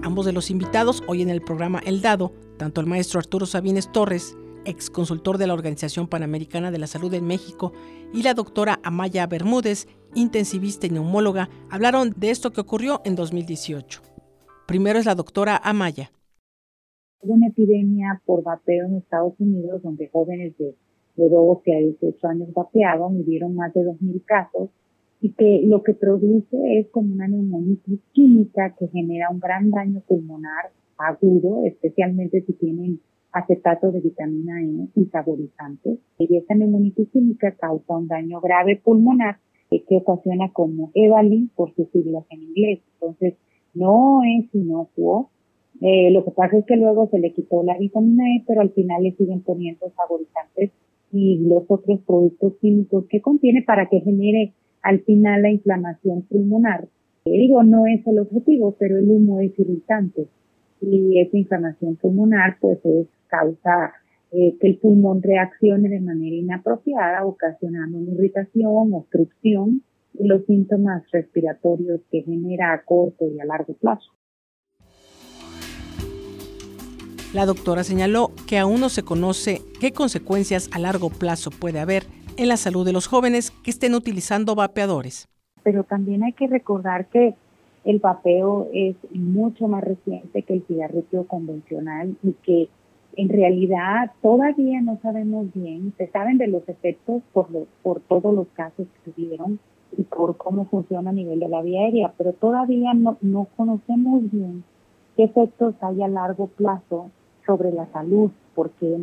Ambos 0.02 0.26
de 0.26 0.32
los 0.32 0.50
invitados 0.50 1.02
hoy 1.06 1.22
en 1.22 1.30
el 1.30 1.42
programa 1.42 1.80
El 1.84 2.00
Dado, 2.00 2.32
tanto 2.58 2.80
el 2.80 2.86
maestro 2.86 3.20
Arturo 3.20 3.46
Sabines 3.46 3.90
Torres, 3.90 4.36
ex 4.64 4.90
consultor 4.90 5.38
de 5.38 5.46
la 5.46 5.54
Organización 5.54 6.08
Panamericana 6.08 6.70
de 6.70 6.78
la 6.78 6.86
Salud 6.86 7.12
en 7.14 7.26
México, 7.26 7.72
y 8.12 8.22
la 8.22 8.34
doctora 8.34 8.80
Amaya 8.82 9.26
Bermúdez, 9.26 9.86
intensivista 10.14 10.86
y 10.86 10.90
neumóloga, 10.90 11.48
hablaron 11.70 12.14
de 12.16 12.30
esto 12.30 12.52
que 12.52 12.60
ocurrió 12.60 13.02
en 13.04 13.14
2018. 13.14 14.15
Primero 14.66 14.98
es 14.98 15.06
la 15.06 15.14
doctora 15.14 15.60
Amaya. 15.62 16.10
Hubo 17.20 17.34
una 17.34 17.46
epidemia 17.46 18.20
por 18.24 18.42
vapeo 18.42 18.86
en 18.86 18.96
Estados 18.96 19.34
Unidos 19.38 19.80
donde 19.80 20.08
jóvenes 20.08 20.58
de, 20.58 20.74
de 21.14 21.28
12 21.28 21.72
a 21.72 21.78
18 21.78 22.26
años 22.26 22.52
vapeaban 22.52 23.16
y 23.16 23.38
más 23.54 23.72
de 23.74 23.82
2.000 23.82 24.24
casos 24.24 24.70
y 25.20 25.30
que 25.34 25.62
lo 25.66 25.84
que 25.84 25.94
produce 25.94 26.56
es 26.80 26.88
como 26.88 27.14
una 27.14 27.28
neumonitis 27.28 28.00
química 28.12 28.74
que 28.76 28.88
genera 28.88 29.30
un 29.30 29.38
gran 29.38 29.70
daño 29.70 30.00
pulmonar 30.00 30.72
agudo, 30.98 31.64
especialmente 31.64 32.42
si 32.42 32.52
tienen 32.54 33.00
acetato 33.30 33.92
de 33.92 34.00
vitamina 34.00 34.60
E 34.62 34.88
y 34.96 35.04
saborizantes. 35.06 36.00
Y 36.18 36.36
esa 36.36 36.54
neumonitis 36.56 37.08
química 37.10 37.52
causa 37.52 37.96
un 37.96 38.08
daño 38.08 38.40
grave 38.40 38.80
pulmonar 38.82 39.38
que 39.70 39.96
ocasiona 39.96 40.52
como 40.52 40.90
EVALI 40.94 41.50
por 41.54 41.74
sus 41.74 41.88
siglas 41.90 42.24
en 42.30 42.42
inglés. 42.42 42.80
Entonces, 42.94 43.34
no 43.76 44.20
es 44.24 44.52
inocuo. 44.54 45.30
Eh, 45.80 46.10
lo 46.10 46.24
que 46.24 46.30
pasa 46.30 46.56
es 46.56 46.64
que 46.64 46.76
luego 46.76 47.08
se 47.10 47.18
le 47.18 47.32
quitó 47.32 47.62
la 47.62 47.76
vitamina 47.76 48.24
E, 48.34 48.44
pero 48.46 48.62
al 48.62 48.70
final 48.70 49.02
le 49.02 49.12
siguen 49.12 49.42
poniendo 49.42 49.90
saborizantes 49.94 50.70
y 51.12 51.38
los 51.46 51.64
otros 51.68 52.00
productos 52.06 52.54
químicos 52.60 53.04
que 53.08 53.20
contiene 53.20 53.62
para 53.62 53.86
que 53.88 54.00
genere 54.00 54.54
al 54.82 55.00
final 55.00 55.42
la 55.42 55.50
inflamación 55.50 56.22
pulmonar. 56.22 56.88
Eh, 57.26 57.38
digo, 57.38 57.62
no 57.62 57.86
es 57.86 58.06
el 58.06 58.18
objetivo, 58.18 58.74
pero 58.78 58.98
el 58.98 59.10
humo 59.10 59.40
es 59.40 59.58
irritante 59.58 60.26
y 60.80 61.20
esa 61.20 61.36
inflamación 61.36 61.96
pulmonar 61.96 62.58
pues 62.60 62.78
es 62.84 63.06
causa 63.28 63.92
eh, 64.32 64.56
que 64.60 64.66
el 64.66 64.78
pulmón 64.78 65.22
reaccione 65.22 65.88
de 65.88 66.00
manera 66.00 66.36
inapropiada, 66.36 67.24
ocasionando 67.24 67.98
una 67.98 68.12
irritación, 68.12 68.92
obstrucción 68.92 69.82
los 70.20 70.44
síntomas 70.46 71.02
respiratorios 71.12 72.00
que 72.10 72.22
genera 72.22 72.72
a 72.72 72.84
corto 72.84 73.26
y 73.26 73.40
a 73.40 73.44
largo 73.44 73.74
plazo. 73.74 74.12
La 77.34 77.44
doctora 77.44 77.84
señaló 77.84 78.30
que 78.48 78.58
aún 78.58 78.80
no 78.80 78.88
se 78.88 79.02
conoce 79.02 79.60
qué 79.80 79.92
consecuencias 79.92 80.70
a 80.72 80.78
largo 80.78 81.10
plazo 81.10 81.50
puede 81.50 81.80
haber 81.80 82.04
en 82.38 82.48
la 82.48 82.56
salud 82.56 82.86
de 82.86 82.92
los 82.92 83.08
jóvenes 83.08 83.50
que 83.50 83.70
estén 83.70 83.94
utilizando 83.94 84.54
vapeadores. 84.54 85.28
Pero 85.62 85.84
también 85.84 86.22
hay 86.22 86.32
que 86.32 86.46
recordar 86.46 87.08
que 87.08 87.34
el 87.84 87.98
vapeo 87.98 88.68
es 88.72 88.96
mucho 89.12 89.68
más 89.68 89.84
reciente 89.84 90.42
que 90.42 90.54
el 90.54 90.66
cigarrillo 90.66 91.26
convencional 91.26 92.16
y 92.22 92.32
que 92.42 92.68
en 93.16 93.28
realidad 93.28 94.12
todavía 94.22 94.80
no 94.80 94.98
sabemos 95.02 95.46
bien, 95.54 95.92
se 95.96 96.08
saben 96.08 96.38
de 96.38 96.48
los 96.48 96.68
efectos 96.68 97.22
por, 97.32 97.48
por 97.82 98.00
todos 98.00 98.34
los 98.34 98.46
casos 98.48 98.86
que 98.86 99.10
tuvieron 99.10 99.58
y 99.96 100.02
por 100.02 100.36
cómo 100.36 100.66
funciona 100.66 101.10
a 101.10 101.12
nivel 101.12 101.40
de 101.40 101.48
la 101.48 101.62
vía 101.62 101.82
aérea, 101.82 102.12
pero 102.16 102.32
todavía 102.32 102.94
no, 102.94 103.16
no 103.20 103.46
conocemos 103.56 104.30
bien 104.30 104.64
qué 105.16 105.24
efectos 105.24 105.74
hay 105.80 106.02
a 106.02 106.08
largo 106.08 106.48
plazo 106.48 107.10
sobre 107.46 107.72
la 107.72 107.86
salud, 107.92 108.30
porque 108.54 108.98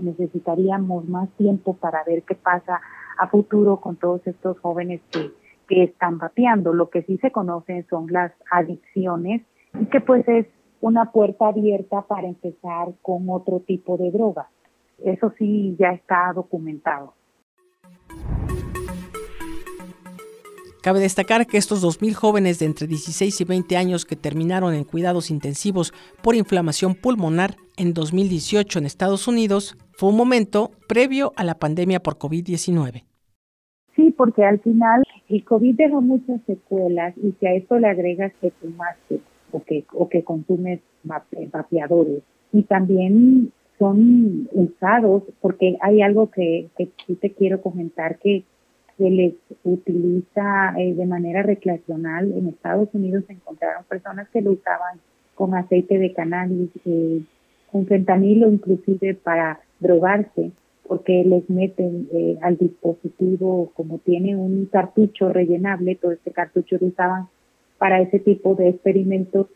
necesitaríamos 0.00 1.08
más 1.08 1.28
tiempo 1.30 1.74
para 1.74 2.02
ver 2.04 2.22
qué 2.22 2.34
pasa 2.34 2.80
a 3.18 3.28
futuro 3.28 3.78
con 3.78 3.96
todos 3.96 4.26
estos 4.26 4.58
jóvenes 4.60 5.00
que, 5.10 5.30
que 5.68 5.84
están 5.84 6.18
vapeando. 6.18 6.72
Lo 6.72 6.88
que 6.88 7.02
sí 7.02 7.18
se 7.18 7.30
conocen 7.30 7.86
son 7.88 8.06
las 8.10 8.32
adicciones, 8.50 9.42
y 9.78 9.86
que 9.86 10.00
pues 10.00 10.26
es 10.28 10.46
una 10.80 11.12
puerta 11.12 11.48
abierta 11.48 12.02
para 12.02 12.28
empezar 12.28 12.88
con 13.02 13.28
otro 13.28 13.60
tipo 13.60 13.96
de 13.96 14.10
drogas. 14.10 14.46
Eso 15.04 15.32
sí 15.38 15.76
ya 15.78 15.92
está 15.92 16.32
documentado. 16.34 17.14
Cabe 20.82 20.98
destacar 20.98 21.46
que 21.46 21.58
estos 21.58 21.84
2.000 21.84 22.12
jóvenes 22.14 22.58
de 22.58 22.66
entre 22.66 22.88
16 22.88 23.40
y 23.40 23.44
20 23.44 23.76
años 23.76 24.04
que 24.04 24.16
terminaron 24.16 24.74
en 24.74 24.82
cuidados 24.82 25.30
intensivos 25.30 25.92
por 26.24 26.34
inflamación 26.34 26.96
pulmonar 26.96 27.54
en 27.76 27.94
2018 27.94 28.80
en 28.80 28.86
Estados 28.86 29.28
Unidos 29.28 29.76
fue 29.92 30.08
un 30.08 30.16
momento 30.16 30.72
previo 30.88 31.32
a 31.36 31.44
la 31.44 31.54
pandemia 31.54 32.00
por 32.00 32.18
COVID-19. 32.18 33.04
Sí, 33.94 34.10
porque 34.10 34.44
al 34.44 34.58
final 34.58 35.04
el 35.28 35.44
COVID 35.44 35.76
dejó 35.76 36.00
muchas 36.00 36.40
secuelas 36.48 37.14
y 37.16 37.32
si 37.38 37.46
a 37.46 37.54
esto 37.54 37.78
le 37.78 37.86
agregas 37.86 38.32
que 38.40 38.50
fumaste 38.50 39.20
o 39.52 39.62
que, 39.62 39.84
o 39.92 40.08
que 40.08 40.24
consumes 40.24 40.80
vapeadores 41.04 42.24
y 42.52 42.64
también 42.64 43.52
son 43.78 44.48
usados 44.50 45.22
porque 45.40 45.76
hay 45.80 46.02
algo 46.02 46.28
que, 46.32 46.70
que 46.76 46.90
sí 47.06 47.14
te 47.14 47.30
quiero 47.34 47.62
comentar 47.62 48.18
que 48.18 48.42
se 48.96 49.10
les 49.10 49.34
utiliza 49.64 50.74
eh, 50.78 50.94
de 50.94 51.06
manera 51.06 51.42
recreacional. 51.42 52.32
En 52.32 52.48
Estados 52.48 52.88
Unidos 52.92 53.24
se 53.26 53.34
encontraron 53.34 53.84
personas 53.84 54.28
que 54.30 54.42
lo 54.42 54.52
usaban 54.52 54.98
con 55.34 55.54
aceite 55.54 55.98
de 55.98 56.12
cannabis, 56.12 56.70
eh, 56.84 57.22
con 57.70 57.86
fentanilo 57.86 58.50
inclusive 58.50 59.14
para 59.14 59.60
drogarse, 59.80 60.52
porque 60.86 61.24
les 61.24 61.48
meten 61.48 62.08
eh, 62.12 62.38
al 62.42 62.56
dispositivo, 62.58 63.72
como 63.74 63.98
tiene 63.98 64.36
un 64.36 64.66
cartucho 64.66 65.30
rellenable, 65.30 65.96
todo 65.96 66.12
este 66.12 66.32
cartucho 66.32 66.76
lo 66.80 66.88
usaban 66.88 67.28
para 67.78 68.00
ese 68.00 68.18
tipo 68.18 68.54
de 68.54 68.68
experimentos 68.68 69.46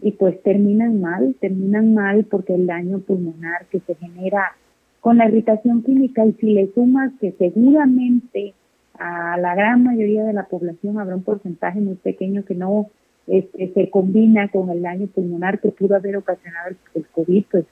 y 0.00 0.12
pues 0.12 0.40
terminan 0.42 1.00
mal, 1.00 1.34
terminan 1.40 1.94
mal 1.94 2.24
porque 2.24 2.54
el 2.54 2.66
daño 2.66 3.00
pulmonar 3.00 3.66
que 3.70 3.80
se 3.80 3.94
genera 3.94 4.56
con 5.00 5.18
la 5.18 5.28
irritación 5.28 5.82
química 5.82 6.24
y 6.24 6.32
si 6.34 6.54
le 6.54 6.72
sumas 6.72 7.12
que 7.20 7.32
seguramente 7.32 8.54
a 8.98 9.36
la 9.38 9.54
gran 9.54 9.82
mayoría 9.82 10.24
de 10.24 10.32
la 10.32 10.46
población 10.46 10.98
habrá 10.98 11.16
un 11.16 11.24
porcentaje 11.24 11.80
muy 11.80 11.96
pequeño 11.96 12.44
que 12.44 12.54
no 12.54 12.90
este, 13.26 13.72
se 13.72 13.90
combina 13.90 14.48
con 14.48 14.70
el 14.70 14.82
daño 14.82 15.06
pulmonar 15.08 15.60
que 15.60 15.70
pudo 15.70 15.96
haber 15.96 16.16
ocasionado 16.16 16.70
el, 16.70 16.76
el, 16.94 17.06
COVID, 17.08 17.44
pues 17.50 17.64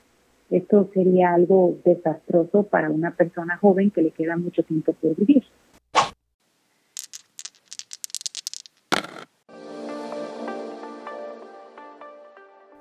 esto 0.50 0.90
sería 0.92 1.34
algo 1.34 1.76
desastroso 1.84 2.64
para 2.64 2.90
una 2.90 3.12
persona 3.12 3.56
joven 3.58 3.90
que 3.90 4.02
le 4.02 4.10
queda 4.10 4.36
mucho 4.36 4.62
tiempo 4.62 4.92
por 4.94 5.14
vivir. 5.16 5.44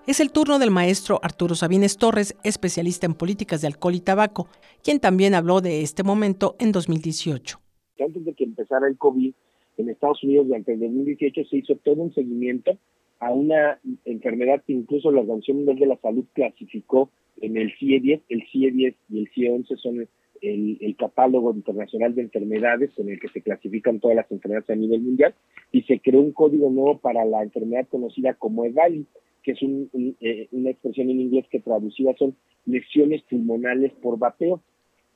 Es 0.08 0.20
el 0.20 0.32
turno 0.32 0.60
del 0.60 0.72
maestro 0.72 1.20
Arturo 1.24 1.56
Sabines 1.56 1.98
Torres, 1.98 2.36
especialista 2.44 3.06
en 3.06 3.14
políticas 3.14 3.62
de 3.62 3.68
alcohol 3.68 3.96
y 3.96 4.02
tabaco, 4.02 4.50
quien 4.84 5.00
también 5.00 5.36
habló 5.36 5.62
de 5.62 5.84
este 5.84 6.04
momento 6.04 6.56
en 6.60 6.72
2018 6.72 7.62
antes 8.04 8.26
de 8.26 8.34
que 8.34 8.44
empezara 8.44 8.88
el 8.88 8.98
COVID, 8.98 9.34
en 9.78 9.90
Estados 9.90 10.24
Unidos 10.24 10.48
durante 10.48 10.74
el 10.74 10.80
2018 10.80 11.46
se 11.46 11.58
hizo 11.58 11.76
todo 11.78 12.02
un 12.02 12.14
seguimiento 12.14 12.78
a 13.20 13.32
una 13.32 13.80
enfermedad 14.06 14.64
que 14.66 14.74
incluso 14.74 15.12
la 15.12 15.22
Organización 15.22 15.58
Mundial 15.58 15.78
de 15.78 15.86
la 15.86 15.98
Salud 15.98 16.26
clasificó 16.34 17.10
en 17.40 17.56
el 17.56 17.72
CIE-10. 17.78 18.22
El 18.30 18.44
CIE-10 18.52 18.96
y 19.10 19.20
el 19.20 19.30
CIE-11 19.32 19.78
son 19.78 20.08
el, 20.42 20.78
el, 20.82 20.96
catálogo 20.96 21.54
internacional 21.54 22.16
de 22.16 22.24
enfermedades 22.24 22.92
con 22.96 23.10
el 23.10 23.20
que 23.20 23.28
se 23.28 23.42
clasifican 23.42 24.00
todas 24.00 24.18
las 24.18 24.32
enfermedades 24.32 24.70
a 24.72 24.76
nivel 24.76 25.02
mundial 25.02 25.36
y 25.72 25.84
se 25.84 26.00
creó 26.00 26.20
un 26.20 26.32
código 26.32 26.72
nuevo 26.72 26.98
para 26.98 27.24
la 27.26 27.44
enfermedad 27.44 27.88
conocida 27.90 28.34
como 28.34 28.66
EVALI, 28.66 29.06
que 29.44 29.52
es 29.52 29.62
un, 29.62 29.90
eh, 30.20 30.48
una 30.52 30.72
expresión 30.72 31.12
en 31.12 31.22
inglés 31.22 31.46
que 31.52 31.60
traducida 31.60 32.16
son 32.18 32.36
lesiones 32.66 33.22
pulmonales 33.24 33.94
por 34.02 34.18
vapeo. 34.18 34.62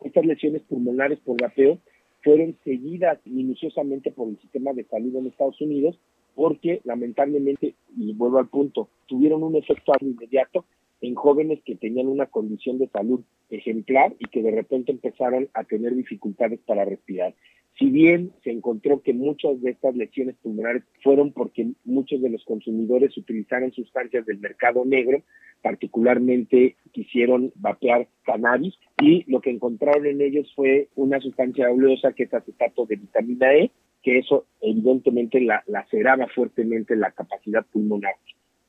Estas 0.03 0.25
lesiones 0.25 0.61
pulmonares 0.63 1.19
por 1.21 1.41
vapeo 1.41 1.79
fueron 2.25 2.57
seguidas 2.65 3.19
minuciosamente 3.25 4.11
por 4.11 4.27
el 4.27 4.37
sistema 4.39 4.73
de 4.73 4.83
salud 4.85 5.15
en 5.15 5.27
Estados 5.27 5.61
Unidos 5.61 5.97
porque 6.33 6.81
lamentablemente, 6.83 7.75
y 7.95 8.13
vuelvo 8.13 8.39
al 8.39 8.49
punto, 8.49 8.89
tuvieron 9.05 9.43
un 9.43 9.55
efecto 9.55 9.93
inmediato 10.01 10.65
en 11.01 11.15
jóvenes 11.15 11.59
que 11.63 11.75
tenían 11.75 12.07
una 12.07 12.25
condición 12.25 12.77
de 12.77 12.87
salud 12.89 13.21
ejemplar 13.49 14.13
y 14.19 14.25
que 14.25 14.41
de 14.41 14.51
repente 14.51 14.91
empezaron 14.91 15.49
a 15.53 15.63
tener 15.63 15.95
dificultades 15.95 16.59
para 16.65 16.83
respirar. 16.83 17.35
Si 17.77 17.89
bien 17.89 18.31
se 18.43 18.51
encontró 18.51 19.01
que 19.01 19.13
muchas 19.13 19.61
de 19.61 19.71
estas 19.71 19.95
lesiones 19.95 20.35
pulmonares 20.41 20.83
fueron 21.03 21.33
porque 21.33 21.73
muchos 21.83 22.21
de 22.21 22.29
los 22.29 22.43
consumidores 22.45 23.17
utilizaron 23.17 23.73
sustancias 23.73 24.25
del 24.25 24.39
mercado 24.39 24.85
negro, 24.85 25.23
particularmente 25.61 26.77
quisieron 26.93 27.51
vapear 27.55 28.07
cannabis 28.23 28.75
y 29.01 29.29
lo 29.29 29.41
que 29.41 29.49
encontraron 29.49 30.05
en 30.05 30.21
ellos 30.21 30.49
fue 30.55 30.87
una 30.95 31.19
sustancia 31.19 31.69
oleosa 31.69 32.13
que 32.13 32.23
es 32.23 32.33
acetato 32.33 32.85
de 32.85 32.95
vitamina 32.95 33.53
E, 33.53 33.71
que 34.01 34.19
eso 34.19 34.45
evidentemente 34.61 35.41
la, 35.41 35.61
laceraba 35.67 36.27
fuertemente 36.27 36.95
la 36.95 37.11
capacidad 37.11 37.65
pulmonar. 37.65 38.13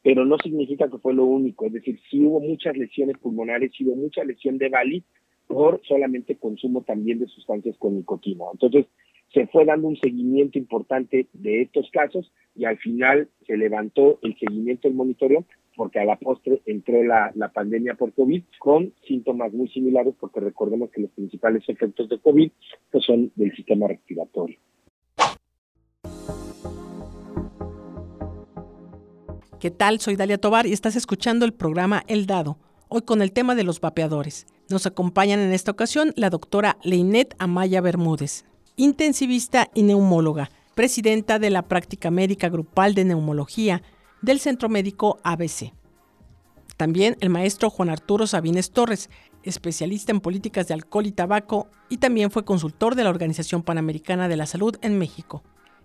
Pero 0.03 0.25
no 0.25 0.37
significa 0.39 0.89
que 0.91 0.99
fue 0.99 1.15
lo 1.15 1.27
único, 1.27 1.67
es 1.67 1.75
decir, 1.75 2.01
sí 2.11 2.25
hubo 2.25 2.41
muchas 2.41 2.77
lesiones 2.77 3.19
pulmonares, 3.19 3.71
sí 3.77 3.85
hubo 3.85 3.95
mucha 3.95 4.25
lesión 4.25 4.59
de 4.59 4.69
Bali 4.69 5.05
por 5.47 5.81
solamente 5.87 6.37
consumo 6.37 6.83
también 6.83 7.19
de 7.19 7.29
sustancias 7.29 7.77
con 7.79 7.97
nicotina. 7.97 8.45
Entonces, 8.53 8.87
se 9.33 9.47
fue 9.49 9.65
dando 9.65 9.89
un 9.89 9.97
seguimiento 9.97 10.59
importante 10.59 11.27
de 11.33 11.63
estos 11.63 11.91
casos 11.91 12.33
y 12.55 12.65
al 12.65 12.79
final 12.79 13.29
se 13.47 13.57
levantó 13.57 14.19
el 14.23 14.37
seguimiento 14.39 14.89
del 14.89 14.97
monitoreo 14.97 15.45
porque 15.77 16.01
a 16.01 16.05
la 16.05 16.17
postre 16.17 16.63
entró 16.65 17.03
la, 17.05 17.33
pandemia 17.53 17.95
por 17.95 18.13
COVID 18.15 18.43
con 18.59 18.93
síntomas 19.07 19.53
muy 19.53 19.69
similares, 19.69 20.15
porque 20.19 20.41
recordemos 20.41 20.91
que 20.91 21.03
los 21.03 21.11
principales 21.11 21.63
efectos 21.69 22.09
de 22.09 22.19
COVID 22.19 22.51
pues, 22.91 23.05
son 23.05 23.31
del 23.37 23.55
sistema 23.55 23.87
respiratorio. 23.87 24.59
¿Qué 29.61 29.71
tal? 29.71 30.01
Soy 30.01 30.17
Dalia 30.17 30.39
Tobar 30.39 30.67
y 30.67 30.73
estás 30.73 30.97
escuchando 30.97 31.45
el 31.45 31.53
programa 31.53 32.03
El 32.09 32.27
Dado, 32.27 32.59
hoy 32.89 33.03
con 33.03 33.23
el 33.23 33.33
tema 33.33 33.55
de 33.55 33.65
los 33.65 33.81
vapeadores. 33.81 34.47
Nos 34.69 34.87
acompañan 34.87 35.41
en 35.41 35.53
esta 35.53 35.71
ocasión 35.71 36.13
la 36.17 36.31
doctora 36.31 36.79
Leinet 36.83 37.35
Amaya 37.39 37.81
Bermúdez, 37.81 38.45
intensivista 38.77 39.71
y 39.75 39.83
neumóloga, 39.83 40.51
presidenta 40.75 41.39
de 41.39 41.51
la 41.51 41.63
práctica 41.63 42.11
médica 42.11 42.49
grupal 42.49 42.95
de 42.95 43.05
neumología 43.05 43.83
del 44.23 44.41
Centro 44.41 44.69
Médico 44.69 45.19
ABC. 45.23 45.73
También 46.77 47.17
el 47.21 47.31
maestro 47.31 47.71
Juan 47.71 47.89
Arturo 47.89 48.27
Sabines 48.27 48.71
Torres, 48.71 49.09
especialista 49.43 50.13
en 50.13 50.21
políticas 50.21 50.69
de 50.69 50.75
alcohol 50.75 51.07
y 51.07 51.13
tabaco 51.13 51.69
y 51.89 51.99
también 51.99 52.31
fue 52.31 52.45
consultor 52.45 52.95
de 52.95 53.05
la 53.05 53.11
Organización 53.11 53.63
Panamericana 53.63 54.29
de 54.29 54.37
la 54.37 54.47
Salud 54.47 54.77
en 54.83 54.99
México. 54.99 55.43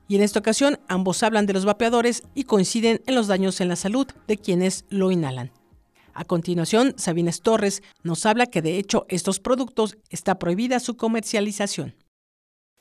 Y 0.07 0.15
en 0.15 0.23
esta 0.23 0.39
ocasión 0.39 0.79
ambos 0.89 1.23
hablan 1.23 1.45
de 1.45 1.53
los 1.53 1.63
vapeadores 1.63 2.23
y 2.35 2.43
coinciden 2.43 3.01
en 3.05 3.15
los 3.15 3.27
daños 3.27 3.61
en 3.61 3.69
la 3.69 3.77
salud 3.77 4.07
de 4.27 4.37
quienes 4.37 4.83
lo 4.89 5.11
inhalan. 5.11 5.51
A 6.13 6.25
continuación, 6.25 6.93
Sabines 6.97 7.41
Torres 7.41 7.81
nos 8.03 8.25
habla 8.25 8.45
que 8.45 8.61
de 8.61 8.77
hecho 8.77 9.05
estos 9.09 9.39
productos 9.39 9.97
está 10.09 10.39
prohibida 10.39 10.79
su 10.79 10.97
comercialización. 10.97 11.93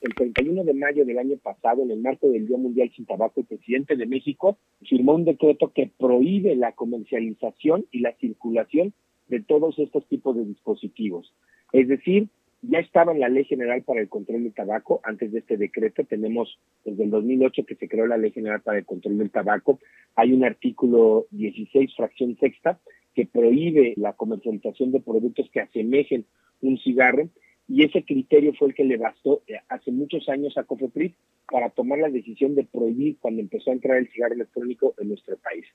El 0.01 0.15
31 0.15 0.63
de 0.63 0.73
mayo 0.73 1.05
del 1.05 1.19
año 1.19 1.37
pasado, 1.37 1.83
en 1.83 1.91
el 1.91 2.01
marco 2.01 2.27
del 2.27 2.47
Día 2.47 2.57
Mundial 2.57 2.91
sin 2.95 3.05
Tabaco, 3.05 3.41
el 3.41 3.45
presidente 3.45 3.95
de 3.95 4.05
México 4.07 4.57
firmó 4.81 5.13
un 5.13 5.25
decreto 5.25 5.71
que 5.73 5.91
prohíbe 5.97 6.55
la 6.55 6.73
comercialización 6.73 7.85
y 7.91 7.99
la 7.99 8.13
circulación 8.17 8.93
de 9.27 9.41
todos 9.41 9.77
estos 9.79 10.05
tipos 10.07 10.35
de 10.35 10.45
dispositivos. 10.45 11.33
Es 11.71 11.87
decir, 11.87 12.27
ya 12.63 12.79
estaba 12.79 13.11
en 13.11 13.19
la 13.19 13.29
Ley 13.29 13.45
General 13.45 13.81
para 13.83 14.01
el 14.01 14.09
Control 14.09 14.43
del 14.43 14.53
Tabaco, 14.53 15.01
antes 15.03 15.31
de 15.31 15.39
este 15.39 15.57
decreto, 15.57 16.03
tenemos 16.03 16.59
desde 16.83 17.03
el 17.03 17.09
2008 17.09 17.65
que 17.65 17.75
se 17.75 17.87
creó 17.87 18.07
la 18.07 18.17
Ley 18.17 18.31
General 18.31 18.61
para 18.61 18.79
el 18.79 18.85
Control 18.85 19.17
del 19.17 19.31
Tabaco, 19.31 19.79
hay 20.15 20.33
un 20.33 20.43
artículo 20.43 21.27
16, 21.31 21.95
fracción 21.95 22.37
sexta, 22.39 22.79
que 23.13 23.25
prohíbe 23.25 23.93
la 23.97 24.13
comercialización 24.13 24.91
de 24.91 25.01
productos 25.01 25.49
que 25.51 25.61
asemejen 25.61 26.25
un 26.61 26.77
cigarro, 26.77 27.29
y 27.67 27.83
ese 27.83 28.03
criterio 28.03 28.53
fue 28.53 28.69
el 28.69 28.75
que 28.75 28.83
le 28.83 28.97
bastó 28.97 29.43
eh, 29.47 29.55
hace 29.69 29.91
muchos 29.91 30.27
años 30.27 30.57
a 30.57 30.63
COFEPRIS 30.63 31.13
para 31.49 31.69
tomar 31.69 31.99
la 31.99 32.09
decisión 32.09 32.53
de 32.53 32.65
prohibir 32.65 33.17
cuando 33.19 33.41
empezó 33.41 33.69
a 33.69 33.73
entrar 33.73 33.97
el 33.97 34.09
cigarro 34.09 34.35
electrónico 34.35 34.93
en 34.99 35.09
nuestro 35.09 35.37
país. 35.37 35.65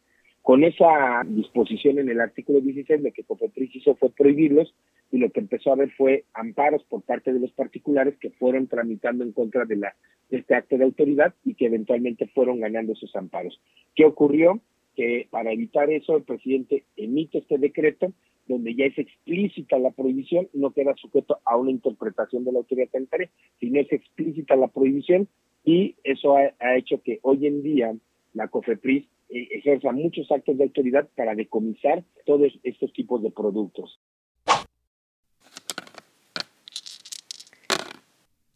Con 0.43 0.63
esa 0.63 1.23
disposición 1.27 1.99
en 1.99 2.09
el 2.09 2.21
artículo 2.21 2.61
16, 2.61 3.01
lo 3.01 3.13
que 3.13 3.25
COFEPRIS 3.25 3.77
hizo 3.77 3.95
fue 3.97 4.11
prohibirlos 4.11 4.75
y 5.11 5.19
lo 5.19 5.31
que 5.31 5.41
empezó 5.41 5.71
a 5.71 5.73
haber 5.73 5.91
fue 5.93 6.25
amparos 6.35 6.85
por 6.85 7.03
parte 7.03 7.33
de 7.33 7.41
los 7.41 7.51
particulares 7.53 8.17
que 8.21 8.31
fueron 8.31 8.67
tramitando 8.67 9.25
en 9.25 9.33
contra 9.33 9.65
de, 9.65 9.77
la, 9.77 9.97
de 10.31 10.39
este 10.39 10.55
acto 10.55 10.77
de 10.77 10.85
autoridad 10.85 11.35
y 11.45 11.55
que 11.55 11.67
eventualmente 11.67 12.27
fueron 12.29 12.61
ganando 12.61 12.93
esos 12.93 13.17
amparos. 13.17 13.61
¿Qué 13.95 14.05
ocurrió? 14.05 14.61
Que 14.97 15.29
para 15.31 15.53
evitar 15.53 15.91
eso 15.91 16.17
el 16.17 16.25
presidente 16.25 16.85
emite 16.97 17.39
este 17.39 17.59
decreto 17.59 18.13
donde 18.49 18.75
ya 18.75 18.87
es 18.87 18.97
explícita 18.97 19.79
la 19.79 19.91
prohibición, 19.91 20.49
no 20.53 20.71
queda 20.71 20.95
sujeto 20.95 21.41
a 21.45 21.57
una 21.57 21.71
interpretación 21.71 22.45
de 22.45 22.53
la 22.53 22.59
autoridad 22.61 22.89
sanitaria, 22.93 23.29
sino 23.59 23.81
es 23.81 23.93
explícita 23.93 24.57
la 24.57 24.69
prohibición 24.69 25.29
y 25.65 25.97
eso 26.05 26.37
ha 26.37 26.77
hecho 26.77 27.03
que 27.03 27.19
hoy 27.23 27.47
en 27.47 27.63
día 27.63 27.95
la 28.35 28.49
COFEPRIS 28.49 29.05
eh, 29.29 29.49
ejerza 29.51 29.91
muchos 29.91 30.31
actos 30.31 30.57
de 30.57 30.65
autoridad 30.65 31.09
para 31.17 31.35
decomisar 31.35 32.05
todos 32.25 32.53
estos 32.63 32.93
tipos 32.93 33.23
de 33.23 33.31
productos. 33.31 33.99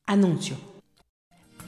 Anuncio. 0.06 0.69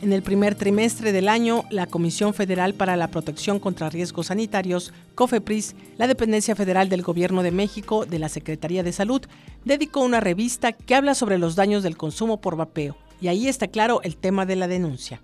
En 0.02 0.12
el 0.12 0.24
primer 0.24 0.56
trimestre 0.56 1.12
del 1.12 1.28
año, 1.28 1.62
la 1.70 1.86
Comisión 1.86 2.34
Federal 2.34 2.74
para 2.74 2.96
la 2.96 3.06
Protección 3.06 3.60
contra 3.60 3.88
Riesgos 3.88 4.26
Sanitarios, 4.26 4.92
COFEPRIS, 5.14 5.76
la 5.96 6.08
dependencia 6.08 6.56
federal 6.56 6.88
del 6.88 7.02
Gobierno 7.02 7.44
de 7.44 7.52
México 7.52 8.04
de 8.04 8.18
la 8.18 8.28
Secretaría 8.28 8.82
de 8.82 8.90
Salud, 8.90 9.22
dedicó 9.64 10.00
una 10.00 10.18
revista 10.18 10.72
que 10.72 10.96
habla 10.96 11.14
sobre 11.14 11.38
los 11.38 11.54
daños 11.54 11.84
del 11.84 11.96
consumo 11.96 12.40
por 12.40 12.56
vapeo, 12.56 12.96
y 13.20 13.28
ahí 13.28 13.46
está 13.46 13.68
claro 13.68 14.02
el 14.02 14.16
tema 14.16 14.44
de 14.44 14.56
la 14.56 14.66
denuncia. 14.66 15.22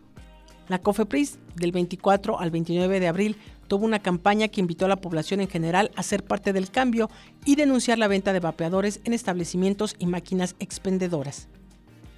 La 0.69 0.79
COFEPRIS, 0.79 1.41
del 1.57 1.73
24 1.73 2.39
al 2.39 2.53
29 2.53 3.01
de 3.01 3.09
abril, 3.09 3.37
tuvo 3.67 3.85
una 3.85 3.99
campaña 3.99 4.47
que 4.47 4.61
invitó 4.61 4.85
a 4.85 4.89
la 4.89 5.01
población 5.01 5.41
en 5.41 5.49
general 5.49 5.91
a 5.97 6.05
ser 6.05 6.23
parte 6.23 6.53
del 6.53 6.71
cambio 6.71 7.11
y 7.45 7.57
denunciar 7.57 7.99
la 7.99 8.07
venta 8.07 8.33
de 8.33 8.39
vapeadores 8.39 9.01
en 9.03 9.13
establecimientos 9.13 9.97
y 9.99 10.07
máquinas 10.07 10.55
expendedoras. 10.61 11.49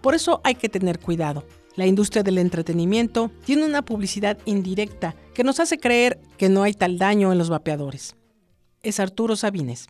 Por 0.00 0.14
eso 0.14 0.40
hay 0.44 0.54
que 0.54 0.68
tener 0.68 0.98
cuidado. 0.98 1.44
La 1.76 1.86
industria 1.86 2.22
del 2.22 2.38
entretenimiento 2.38 3.30
tiene 3.44 3.64
una 3.64 3.82
publicidad 3.82 4.38
indirecta 4.44 5.16
que 5.34 5.44
nos 5.44 5.60
hace 5.60 5.78
creer 5.78 6.20
que 6.36 6.48
no 6.48 6.62
hay 6.62 6.72
tal 6.72 6.98
daño 6.98 7.32
en 7.32 7.38
los 7.38 7.50
vapeadores. 7.50 8.16
Es 8.82 9.00
Arturo 9.00 9.34
Sabines. 9.34 9.88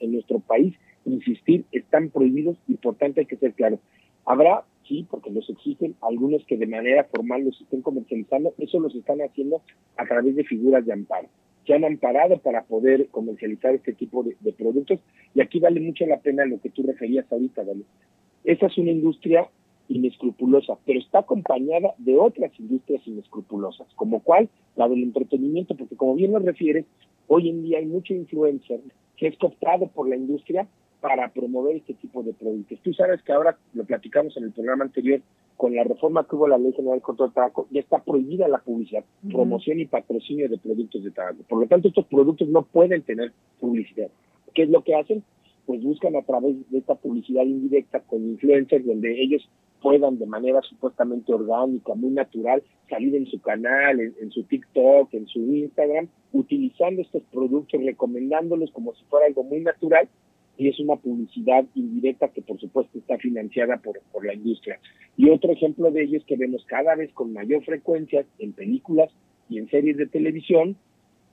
En 0.00 0.12
nuestro 0.12 0.38
país, 0.40 0.74
insistir, 1.04 1.64
están 1.72 2.10
prohibidos 2.10 2.56
y 2.68 2.74
por 2.74 2.96
tanto 2.96 3.20
hay 3.20 3.26
que 3.26 3.36
ser 3.36 3.54
claro. 3.54 3.80
Habrá 4.26 4.64
sí, 4.86 5.06
porque 5.10 5.30
los 5.30 5.48
exigen 5.48 5.94
algunos 6.00 6.44
que 6.46 6.56
de 6.56 6.66
manera 6.66 7.04
formal 7.04 7.44
los 7.44 7.60
estén 7.60 7.82
comercializando, 7.82 8.54
eso 8.58 8.78
los 8.80 8.94
están 8.94 9.20
haciendo 9.20 9.62
a 9.96 10.06
través 10.06 10.36
de 10.36 10.44
figuras 10.44 10.84
de 10.84 10.92
amparo, 10.92 11.28
que 11.64 11.74
han 11.74 11.84
amparado 11.84 12.38
para 12.38 12.64
poder 12.64 13.08
comercializar 13.08 13.74
este 13.74 13.92
tipo 13.92 14.22
de, 14.22 14.52
productos, 14.52 15.00
y 15.34 15.40
aquí 15.40 15.60
vale 15.60 15.80
mucho 15.80 16.06
la 16.06 16.20
pena 16.20 16.44
lo 16.44 16.60
que 16.60 16.70
tú 16.70 16.82
referías 16.82 17.30
ahorita, 17.30 17.62
¿vale? 17.62 17.82
Esa 18.44 18.66
es 18.66 18.78
una 18.78 18.90
industria 18.90 19.48
inescrupulosa, 19.88 20.78
pero 20.86 20.98
está 20.98 21.20
acompañada 21.20 21.94
de 21.98 22.16
otras 22.16 22.52
industrias 22.58 23.06
inescrupulosas, 23.06 23.86
como 23.96 24.20
cuál, 24.20 24.48
la 24.76 24.88
del 24.88 25.02
entretenimiento, 25.02 25.76
porque 25.76 25.96
como 25.96 26.14
bien 26.14 26.32
lo 26.32 26.38
refieres, 26.38 26.86
hoy 27.26 27.50
en 27.50 27.62
día 27.62 27.78
hay 27.78 27.86
mucho 27.86 28.14
influencer 28.14 28.80
que 29.16 29.28
es 29.28 29.38
cooptado 29.38 29.88
por 29.88 30.08
la 30.08 30.16
industria 30.16 30.66
para 31.04 31.28
promover 31.28 31.76
este 31.76 31.92
tipo 31.92 32.22
de 32.22 32.32
productos. 32.32 32.78
Tú 32.82 32.94
sabes 32.94 33.20
que 33.24 33.32
ahora, 33.34 33.58
lo 33.74 33.84
platicamos 33.84 34.34
en 34.38 34.44
el 34.44 34.52
programa 34.52 34.84
anterior, 34.84 35.20
con 35.54 35.74
la 35.74 35.84
reforma 35.84 36.26
que 36.26 36.34
hubo 36.34 36.48
la 36.48 36.56
Ley 36.56 36.72
General 36.72 37.02
contra 37.02 37.26
el 37.26 37.32
Tabaco, 37.34 37.68
ya 37.70 37.80
está 37.80 37.98
prohibida 37.98 38.48
la 38.48 38.56
publicidad, 38.56 39.04
promoción 39.30 39.80
y 39.80 39.84
patrocinio 39.84 40.48
de 40.48 40.56
productos 40.56 41.04
de 41.04 41.10
tabaco. 41.10 41.42
Por 41.46 41.60
lo 41.60 41.66
tanto, 41.66 41.88
estos 41.88 42.06
productos 42.06 42.48
no 42.48 42.62
pueden 42.62 43.02
tener 43.02 43.32
publicidad. 43.60 44.08
¿Qué 44.54 44.62
es 44.62 44.70
lo 44.70 44.82
que 44.82 44.94
hacen? 44.94 45.22
Pues 45.66 45.82
buscan 45.82 46.16
a 46.16 46.22
través 46.22 46.56
de 46.70 46.78
esta 46.78 46.94
publicidad 46.94 47.42
indirecta 47.42 48.00
con 48.00 48.24
influencers 48.24 48.86
donde 48.86 49.20
ellos 49.20 49.46
puedan 49.82 50.18
de 50.18 50.24
manera 50.24 50.62
supuestamente 50.62 51.34
orgánica, 51.34 51.94
muy 51.94 52.12
natural, 52.12 52.62
salir 52.88 53.14
en 53.14 53.26
su 53.26 53.42
canal, 53.42 54.00
en, 54.00 54.14
en, 54.22 54.30
su 54.30 54.44
TikTok, 54.44 55.12
en 55.12 55.26
su 55.26 55.40
Instagram, 55.40 56.08
utilizando 56.32 57.02
estos 57.02 57.22
productos, 57.24 57.78
recomendándolos 57.84 58.70
como 58.70 58.94
si 58.94 59.04
fuera 59.04 59.26
algo 59.26 59.42
muy 59.42 59.60
natural 59.60 60.08
y 60.56 60.68
es 60.68 60.78
una 60.80 60.96
publicidad 60.96 61.64
indirecta 61.74 62.28
que 62.28 62.42
por 62.42 62.58
supuesto 62.60 62.98
está 62.98 63.18
financiada 63.18 63.78
por, 63.78 64.00
por 64.12 64.24
la 64.24 64.34
industria. 64.34 64.78
Y 65.16 65.30
otro 65.30 65.52
ejemplo 65.52 65.90
de 65.90 66.04
ello 66.04 66.18
es 66.18 66.24
que 66.24 66.36
vemos 66.36 66.64
cada 66.66 66.94
vez 66.94 67.12
con 67.12 67.32
mayor 67.32 67.64
frecuencia 67.64 68.24
en 68.38 68.52
películas 68.52 69.10
y 69.48 69.58
en 69.58 69.68
series 69.68 69.96
de 69.96 70.06
televisión 70.06 70.76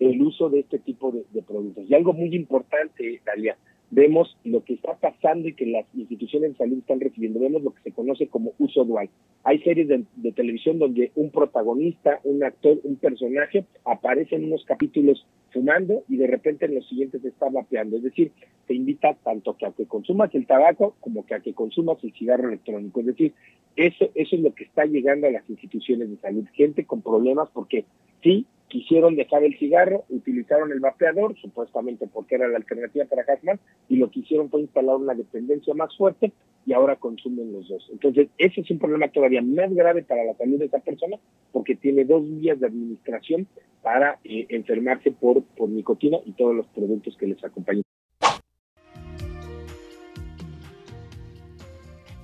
el 0.02 0.22
uso 0.22 0.50
de 0.50 0.62
este 0.62 0.80
tipo 0.80 1.12
de, 1.12 1.42
productos. 1.44 1.86
Y 1.88 1.94
algo 1.94 2.14
muy 2.14 2.36
importante, 2.36 3.22
Dalia, 3.24 3.56
vemos 3.92 4.36
lo 4.44 4.64
que 4.64 4.74
está 4.74 4.96
pasando 4.96 5.48
y 5.48 5.54
que 5.54 5.68
las 5.68 5.86
instituciones 5.94 6.52
de 6.52 6.58
salud 6.58 6.80
están 6.80 7.00
recibiendo. 7.00 7.40
Vemos 7.40 7.62
lo 7.62 7.72
que 7.76 7.84
se 7.84 7.92
conoce 7.92 8.28
como 8.28 8.54
uso 8.58 8.84
dual. 8.84 9.10
Hay 9.44 9.60
series 9.60 9.88
de, 9.88 10.32
televisión 10.32 10.80
donde 10.80 11.12
un 11.16 11.30
protagonista, 11.30 12.20
un 12.24 12.44
actor, 12.44 12.80
un 12.84 12.96
personaje 12.96 13.66
aparece 13.86 14.36
en 14.36 14.46
unos 14.46 14.66
capítulos 14.66 15.24
fumando 15.52 16.04
y 16.08 16.18
de 16.18 16.28
repente 16.28 16.66
en 16.66 16.76
los 16.76 16.88
siguientes 16.88 17.24
está 17.24 17.50
vapeando. 17.50 17.98
Es 17.98 18.04
decir, 18.04 18.32
te 18.68 18.74
invita 18.74 19.16
tanto 19.24 19.56
que 19.56 19.66
a 19.66 19.72
que 19.72 19.86
consumas 19.86 20.34
el 20.34 20.48
tabaco 20.48 20.96
como 21.00 21.26
que 21.26 21.36
a 21.36 21.40
que 21.40 21.54
consumas 21.54 22.04
el 22.04 22.14
cigarro 22.14 22.48
electrónico. 22.48 23.02
Es 23.02 23.08
decir, 23.08 23.34
eso, 23.76 24.10
eso 24.16 24.36
es 24.36 24.42
lo 24.42 24.54
que 24.54 24.66
está 24.66 24.86
llegando 24.86 25.28
a 25.28 25.32
las 25.32 25.50
instituciones 25.50 26.10
de 26.10 26.18
salud. 26.18 26.46
Gente 26.54 26.86
con 26.86 27.02
problemas 27.02 27.50
porque 27.54 27.86
sí, 28.24 28.46
quisieron 28.72 29.16
dejar 29.16 29.44
el 29.44 29.58
cigarro, 29.60 30.06
utilizaron 30.10 30.72
el 30.72 30.80
vapeador, 30.80 31.36
supuestamente 31.42 32.08
porque 32.08 32.36
era 32.36 32.48
la 32.48 32.58
alternativa 32.58 33.04
para 33.06 33.24
Hasman, 33.24 33.60
y 33.90 33.98
lo 33.98 34.10
que 34.10 34.22
hicieron 34.22 34.50
fue 34.50 34.62
instalar 34.62 34.96
una 34.96 35.14
dependencia 35.14 35.74
más 35.74 35.96
fuerte 35.98 36.32
y 36.66 36.72
ahora 36.72 36.96
consumen 36.96 37.52
los 37.52 37.68
dos. 37.68 37.90
Entonces, 37.92 38.30
ese 38.38 38.62
es 38.62 38.72
un 38.72 38.80
problema 38.80 39.10
todavía 39.10 39.42
más 39.42 39.74
grave 39.74 40.04
para 40.04 40.24
la 40.24 40.36
salud 40.36 40.58
de 40.58 40.66
esa 40.66 40.80
persona 40.80 41.18
porque 41.52 41.76
tiene 41.76 42.06
dos 42.06 42.24
vías 42.40 42.60
de 42.62 42.68
administración 42.68 43.46
para 43.82 44.20
eh, 44.24 44.46
enfermarse 44.50 45.12
por, 45.12 45.44
por 45.44 45.68
nicotina 45.68 46.20
y 46.26 46.32
todos 46.32 46.56
los 46.56 46.68
productos 46.68 47.18
que 47.18 47.28
les 47.28 47.44
acompañan. 47.44 47.84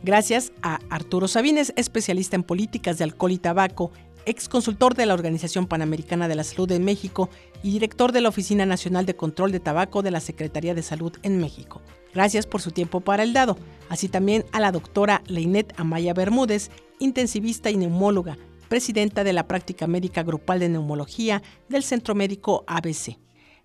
Gracias 0.01 0.53
a 0.61 0.79
Arturo 0.89 1.27
Sabines, 1.27 1.73
especialista 1.75 2.37
en 2.37 2.43
políticas 2.43 2.97
de 2.97 3.03
alcohol 3.03 3.33
y 3.33 3.39
tabaco 3.39 3.91
ex 4.27 4.49
consultor 4.49 4.93
de 4.93 5.05
la 5.05 5.13
Organización 5.13 5.67
Panamericana 5.67 6.27
de 6.27 6.35
la 6.35 6.43
Salud 6.43 6.69
en 6.73 6.83
México 6.83 7.29
y 7.63 7.71
director 7.71 8.11
de 8.11 8.19
la 8.19 8.27
Oficina 8.27 8.65
Nacional 8.65 9.05
de 9.05 9.15
Control 9.15 9.53
de 9.53 9.61
Tabaco 9.61 10.03
de 10.03 10.11
la 10.11 10.19
Secretaría 10.19 10.75
de 10.75 10.81
Salud 10.81 11.13
en 11.23 11.39
México. 11.39 11.81
Gracias 12.13 12.45
por 12.45 12.61
su 12.61 12.71
tiempo 12.71 12.99
para 12.99 13.23
el 13.23 13.31
dado, 13.31 13.57
así 13.87 14.09
también 14.09 14.43
a 14.51 14.59
la 14.59 14.73
doctora 14.73 15.23
Leinet 15.27 15.73
Amaya 15.79 16.13
Bermúdez, 16.13 16.71
intensivista 16.99 17.69
y 17.71 17.77
neumóloga, 17.77 18.37
presidenta 18.67 19.23
de 19.23 19.31
la 19.31 19.47
práctica 19.47 19.87
médica 19.87 20.23
grupal 20.23 20.59
de 20.59 20.69
neumología 20.69 21.41
del 21.69 21.83
Centro 21.83 22.13
Médico 22.13 22.65
ABC. 22.67 23.17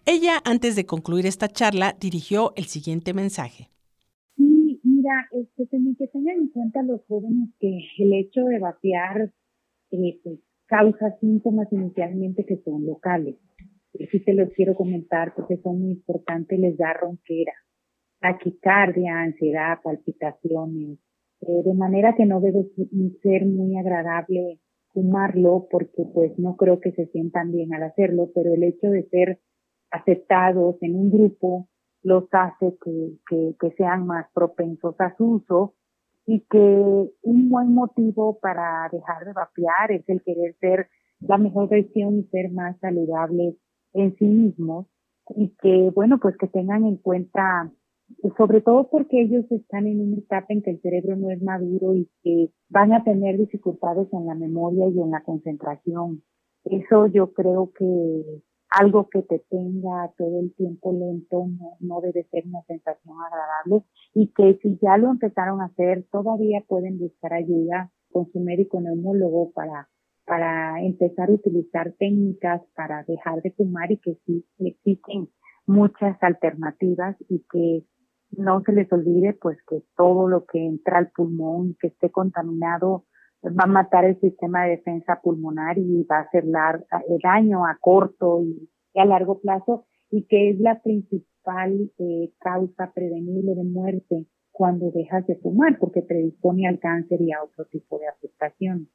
Ella, 0.07 0.41
antes 0.45 0.77
de 0.77 0.87
concluir 0.87 1.27
esta 1.27 1.49
charla, 1.49 1.97
dirigió 1.99 2.53
el 2.55 2.67
siguiente 2.67 3.15
mensaje. 3.15 3.69
Sí, 4.37 4.81
mira, 4.85 5.29
este, 5.33 5.69
que 5.69 6.07
tengan 6.07 6.37
en 6.37 6.49
cuenta 6.51 6.83
los 6.83 7.01
jóvenes 7.09 7.49
que 7.59 7.79
el 7.99 8.13
hecho 8.13 8.45
de 8.45 8.61
vaciar 8.61 9.33
eh, 9.93 10.21
pues, 10.23 10.39
causa 10.73 11.15
síntomas 11.21 11.71
inicialmente 11.71 12.47
que 12.47 12.57
son 12.65 12.87
locales. 12.87 13.37
Y 13.93 14.07
sí 14.07 14.25
te 14.25 14.33
los 14.33 14.49
quiero 14.55 14.75
comentar 14.75 15.35
porque 15.37 15.59
son 15.59 15.81
muy 15.81 15.91
importantes, 15.93 16.59
les 16.59 16.79
da 16.79 16.95
ronquera, 16.95 17.53
taquicardia, 18.21 19.21
ansiedad, 19.21 19.81
palpitaciones, 19.83 20.99
eh, 21.43 21.63
de 21.63 21.75
manera 21.75 22.15
que 22.17 22.25
no 22.25 22.41
debe 22.41 22.65
ser 23.23 23.45
muy 23.45 23.77
agradable 23.77 24.61
fumarlo 24.95 25.67
porque 25.71 26.05
pues 26.15 26.39
no 26.39 26.57
creo 26.57 26.81
que 26.81 26.93
se 26.93 27.05
sientan 27.09 27.53
bien 27.53 27.75
al 27.75 27.83
hacerlo, 27.83 28.31
pero 28.35 28.55
el 28.55 28.63
hecho 28.63 28.89
de 28.89 29.07
ser 29.11 29.41
aceptados 29.91 30.77
en 30.81 30.97
un 30.97 31.11
grupo 31.11 31.69
los 32.03 32.25
hace 32.33 32.79
que, 32.83 33.19
que, 33.29 33.57
que 33.61 33.77
sean 33.77 34.07
más 34.07 34.27
propensos 34.33 34.95
a 35.01 35.15
su 35.17 35.35
uso 35.35 35.75
y 36.27 36.41
que 36.51 36.59
un 37.23 37.49
buen 37.51 37.75
motivo 37.75 38.39
para 38.41 38.89
dejar 38.93 39.25
de 39.25 39.33
vapear 39.33 39.91
es 39.93 40.09
el 40.09 40.23
querer 40.23 40.55
ser 40.61 40.89
la 41.21 41.39
mejor 41.39 41.69
versión 41.69 42.19
y 42.19 42.25
ser 42.25 42.51
más 42.53 42.79
saludable 42.81 43.57
en 43.93 44.17
sí 44.17 44.27
mismos 44.27 44.87
y 45.37 45.55
que 45.61 45.91
bueno 45.95 46.19
pues 46.21 46.37
que 46.37 46.49
tengan 46.49 46.85
en 46.85 46.97
cuenta 46.97 47.71
sobre 48.37 48.61
todo 48.61 48.89
porque 48.91 49.23
ellos 49.23 49.45
están 49.51 49.87
en 49.87 50.01
una 50.01 50.19
etapa 50.19 50.47
en 50.51 50.63
que 50.63 50.71
el 50.71 50.81
cerebro 50.81 51.17
no 51.17 51.31
es 51.31 51.43
maduro 51.43 51.95
y 51.95 52.09
que 52.23 52.51
van 52.69 52.93
a 52.93 53.05
tener 53.05 53.39
dificultades 53.39 54.09
en 54.13 54.27
la 54.27 54.35
memoria 54.35 54.89
y 54.89 55.01
en 55.01 55.11
la 55.11 55.23
concentración. 55.23 56.23
Eso 56.65 57.07
yo 57.07 57.33
creo 57.33 57.73
que 57.73 58.43
algo 58.79 59.09
que 59.11 59.23
te 59.23 59.39
tenga 59.51 60.13
todo 60.17 60.41
el 60.41 60.55
tiempo 60.55 60.93
lento 60.93 61.47
no, 61.47 61.77
no 61.81 62.01
debe 62.01 62.25
ser 62.31 62.45
una 62.47 62.63
sensación 62.63 63.17
agradable 63.21 63.85
y 64.15 64.33
que 64.33 64.59
si 64.63 64.79
ya 64.81 64.97
lo 64.97 65.11
empezaron 65.11 65.61
a 65.61 65.67
hacer, 65.67 66.07
todavía 66.11 66.65
pueden 66.67 66.99
buscar 66.99 67.35
ayuda 67.35 67.91
con 68.11 68.31
su 68.33 68.41
médico 68.41 68.81
neumólogo 68.81 69.53
para, 69.53 69.89
para 70.25 70.83
empezar 70.83 71.31
a 71.31 71.35
utilizar 71.35 71.93
técnicas 71.99 72.63
para 72.75 73.05
dejar 73.05 73.43
de 73.43 73.53
fumar 73.53 73.91
y 73.93 73.99
que 73.99 74.19
sí 74.27 74.45
existen 74.59 75.29
muchas 75.67 76.17
alternativas 76.23 77.17
y 77.29 77.45
que 77.51 77.85
no 78.37 78.63
se 78.63 78.73
les 78.73 78.91
olvide 78.93 79.35
pues 79.35 79.59
que 79.69 79.83
todo 79.97 80.29
lo 80.29 80.47
que 80.47 80.65
entra 80.65 80.99
al 80.99 81.11
pulmón, 81.11 81.77
que 81.79 81.89
esté 81.89 82.11
contaminado, 82.11 83.05
va 83.45 83.65
a 83.65 83.67
matar 83.67 84.05
el 84.05 84.19
sistema 84.21 84.65
de 84.65 84.77
defensa 84.77 85.21
pulmonar 85.23 85.79
y 85.79 86.05
va 86.05 86.19
a 86.19 86.23
hacer 86.23 86.45
el 86.45 87.19
daño 87.23 87.67
a 87.67 87.77
corto 87.81 88.43
y, 88.43 88.69
a 88.95 89.05
largo 89.05 89.41
plazo 89.41 89.87
y 90.11 90.27
que 90.27 90.51
es 90.51 90.61
la 90.61 90.81
principal 90.83 91.91
eh, 91.99 92.33
causa 92.39 92.93
prevenible 92.95 93.55
de 93.55 93.65
muerte 93.65 94.27
cuando 94.51 94.91
dejas 94.91 95.27
de 95.27 95.37
fumar 95.37 95.79
porque 95.79 96.03
predispone 96.03 96.69
al 96.69 96.79
cáncer 96.79 97.21
y 97.21 97.33
a 97.33 97.43
otro 97.43 97.65
tipo 97.65 97.99
de 97.99 98.09
afectaciones. 98.09 98.89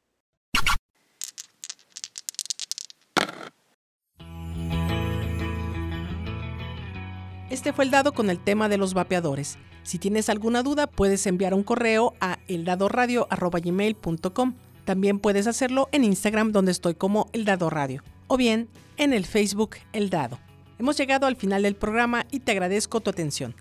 Este 7.49 7.71
fue 7.71 7.85
el 7.85 7.91
dado 7.91 8.13
con 8.13 8.29
el 8.29 8.39
tema 8.39 8.67
de 8.67 8.77
los 8.77 8.93
vapeadores. 8.93 9.57
Si 9.83 9.99
tienes 9.99 10.27
alguna 10.27 10.63
duda, 10.63 10.87
puedes 10.87 11.25
enviar 11.27 11.53
un 11.53 11.63
correo 11.63 12.13
a 12.19 12.39
eldadoradio.com. 12.49 14.53
También 14.83 15.19
puedes 15.19 15.47
hacerlo 15.47 15.87
en 15.93 16.03
Instagram 16.03 16.51
donde 16.51 16.73
estoy 16.73 16.95
como 16.95 17.29
El 17.31 17.45
Dado 17.45 17.69
Radio 17.69 18.03
o 18.27 18.35
bien 18.35 18.67
en 18.97 19.13
el 19.13 19.25
Facebook 19.25 19.77
El 19.93 20.09
Dado. 20.09 20.39
Hemos 20.77 20.97
llegado 20.97 21.25
al 21.25 21.37
final 21.37 21.63
del 21.63 21.75
programa 21.75 22.25
y 22.31 22.41
te 22.41 22.51
agradezco 22.51 22.99
tu 22.99 23.09
atención. 23.09 23.55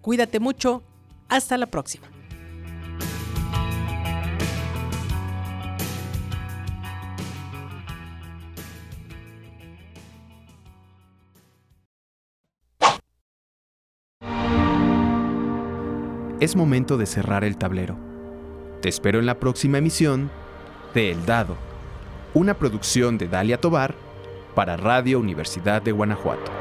Cuídate 0.00 0.40
mucho. 0.40 0.82
Hasta 1.28 1.58
la 1.58 1.66
próxima. 1.66 2.08
Es 16.40 16.54
momento 16.54 16.96
de 16.96 17.06
cerrar 17.06 17.44
el 17.44 17.56
tablero. 17.56 17.96
Te 18.80 18.88
espero 18.88 19.18
en 19.18 19.26
la 19.26 19.40
próxima 19.40 19.78
emisión 19.78 20.30
de 20.94 21.10
El 21.10 21.26
Dado, 21.26 21.56
una 22.34 22.54
producción 22.54 23.18
de 23.18 23.28
Dalia 23.28 23.60
Tobar 23.60 23.94
para 24.54 24.76
Radio 24.76 25.18
Universidad 25.18 25.82
de 25.82 25.92
Guanajuato. 25.92 26.57